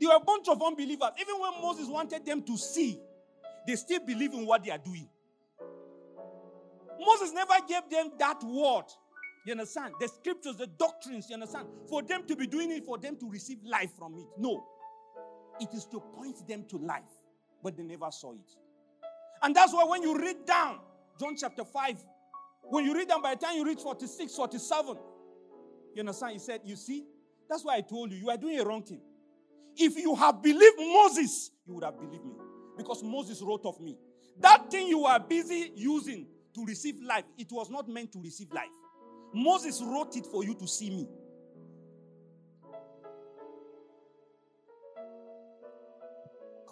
[0.00, 1.10] They were a bunch of unbelievers.
[1.20, 2.98] Even when Moses wanted them to see,
[3.66, 5.08] they still believe in what they are doing.
[6.98, 8.84] Moses never gave them that word.
[9.44, 9.94] You understand?
[10.00, 11.68] The scriptures, the doctrines, you understand?
[11.88, 14.26] For them to be doing it, for them to receive life from it.
[14.38, 14.64] No.
[15.60, 17.02] It is to point them to life.
[17.62, 18.50] But they never saw it.
[19.42, 20.78] And that's why when you read down
[21.18, 22.04] John chapter 5,
[22.64, 24.96] when you read them, by the time you reach 46, 47,
[25.94, 26.32] you understand?
[26.32, 27.04] He said, You see,
[27.48, 29.00] that's why I told you, you are doing a wrong thing.
[29.76, 32.34] If you have believed Moses, you would have believed me.
[32.76, 33.96] Because Moses wrote of me.
[34.40, 38.52] That thing you are busy using to receive life, it was not meant to receive
[38.52, 38.70] life.
[39.34, 41.08] Moses wrote it for you to see me.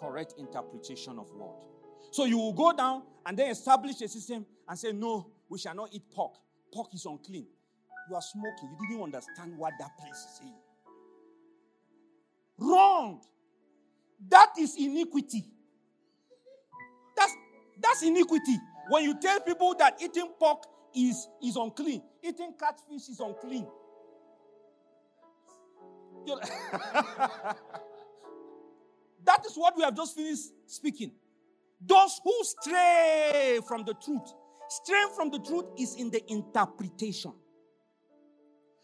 [0.01, 1.63] Correct interpretation of word.
[2.09, 5.75] So you will go down and then establish a system and say, No, we shall
[5.75, 6.33] not eat pork.
[6.73, 7.45] Pork is unclean.
[8.09, 8.75] You are smoking.
[8.81, 10.55] You didn't understand what that place is saying.
[12.57, 13.21] Wrong.
[14.27, 15.45] That is iniquity.
[17.15, 17.35] That's,
[17.79, 18.57] that's iniquity.
[18.89, 20.63] When you tell people that eating pork
[20.95, 23.67] is, is unclean, eating catfish is unclean.
[29.25, 31.11] that is what we have just finished speaking.
[31.85, 34.33] Those who stray from the truth,
[34.69, 37.33] straying from the truth is in the interpretation.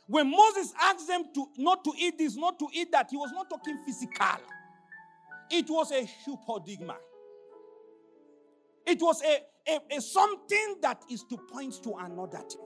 [0.08, 3.32] When Moses asked them to not to eat this, not to eat that, he was
[3.34, 4.38] not talking physical.
[5.52, 6.96] It was a hypodigma.
[8.86, 12.62] It was a, a, a something that is to point to another thing.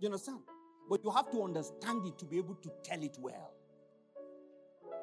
[0.00, 0.40] You understand?
[0.90, 3.52] But you have to understand it to be able to tell it well.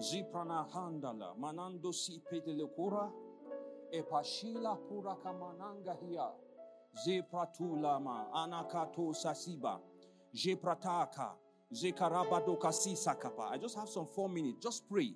[0.00, 3.12] Ziprana handala manando si pedele kura.
[3.92, 6.32] Epashila pura kamananga hia.
[7.04, 9.80] Zepratulama anakato sasiba.
[10.34, 11.36] Jeprataka.
[11.72, 14.58] I just have some four minutes.
[14.60, 15.14] Just pray.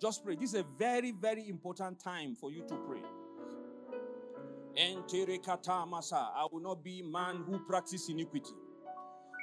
[0.00, 0.36] Just pray.
[0.36, 3.02] This is a very, very important time for you to pray.
[4.76, 4.94] I
[6.52, 8.54] will not be man who practice iniquity.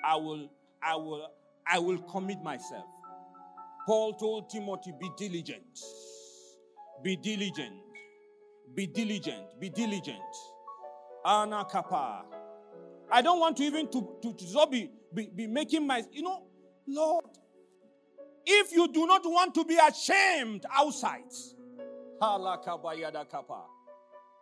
[0.06, 0.50] I will,
[0.82, 1.28] I will,
[1.68, 2.86] I will commit myself.
[3.86, 5.80] Paul told Timothy, be diligent.
[7.04, 7.76] Be diligent.
[8.74, 9.60] Be diligent.
[9.60, 10.18] Be diligent.
[11.24, 12.26] Ana kapa.
[13.12, 16.44] I don't want to even to, to, to be, be, be making my, you know,
[16.88, 17.26] Lord,
[18.46, 21.22] if you do not want to be ashamed outside,
[22.22, 22.40] are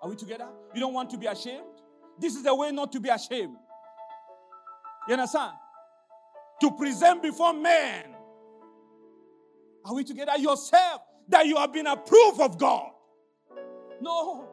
[0.08, 0.48] we together?
[0.74, 1.64] You don't want to be ashamed?
[2.20, 3.56] This is the way not to be ashamed.
[5.08, 5.54] You understand?
[6.62, 8.13] To present before men.
[9.86, 10.34] Are we together?
[10.38, 12.92] Yourself, that you have been approved of God.
[14.02, 14.48] No.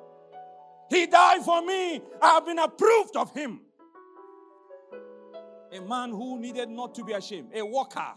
[0.88, 2.00] He died for me.
[2.20, 3.60] I have been approved of Him.
[5.72, 7.50] A man who needed not to be ashamed.
[7.54, 8.12] A worker.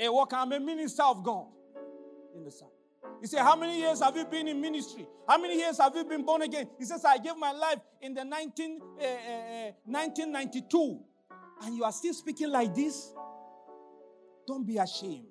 [0.00, 0.36] A worker.
[0.36, 1.46] I'm a minister of God
[2.34, 2.68] in the sun.
[3.20, 5.06] He said, How many years have you been in ministry?
[5.26, 6.68] How many years have you been born again?
[6.78, 11.00] He says, I gave my life in the 19, uh, uh, 1992.
[11.62, 13.12] And you are still speaking like this?
[14.46, 15.26] Don't be ashamed.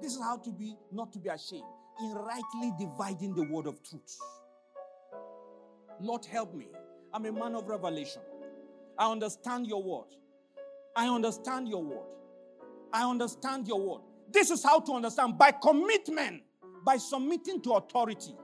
[0.00, 1.64] This is how to be, not to be ashamed,
[2.00, 4.18] in rightly dividing the word of truth.
[6.00, 6.68] Lord, help me.
[7.12, 8.22] I'm a man of revelation.
[8.98, 10.08] I understand your word.
[10.96, 12.06] I understand your word.
[12.92, 14.02] I understand your word.
[14.32, 16.42] This is how to understand by commitment,
[16.84, 18.34] by submitting to authority.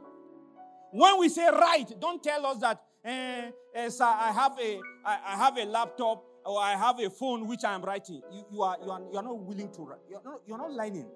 [0.93, 5.19] When we say right, don't tell us that, eh, eh, sir, I have a, I,
[5.27, 8.23] I have a laptop or I have a phone which I am writing.
[8.33, 10.01] You, you, are, you, are, you are not willing to write.
[10.09, 11.07] You're not, you're not lying.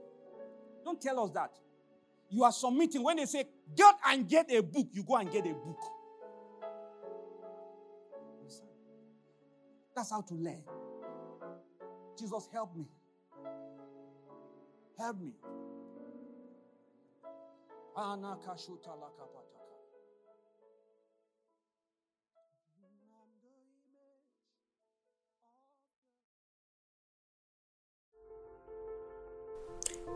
[0.85, 1.51] Don't tell us that.
[2.31, 3.03] You are submitting.
[3.03, 3.45] When they say,
[3.77, 5.81] get and get a book, you go and get a book.
[9.95, 10.63] That's how to learn.
[12.19, 12.87] Jesus, help me.
[14.99, 15.33] Help me.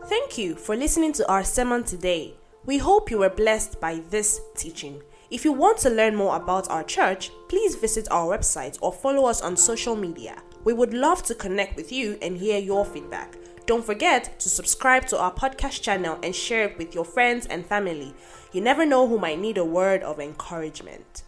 [0.07, 2.35] Thank you for listening to our sermon today.
[2.63, 5.01] We hope you were blessed by this teaching.
[5.31, 9.25] If you want to learn more about our church, please visit our website or follow
[9.25, 10.35] us on social media.
[10.63, 13.35] We would love to connect with you and hear your feedback.
[13.65, 17.65] Don't forget to subscribe to our podcast channel and share it with your friends and
[17.65, 18.13] family.
[18.51, 21.23] You never know who might need a word of encouragement.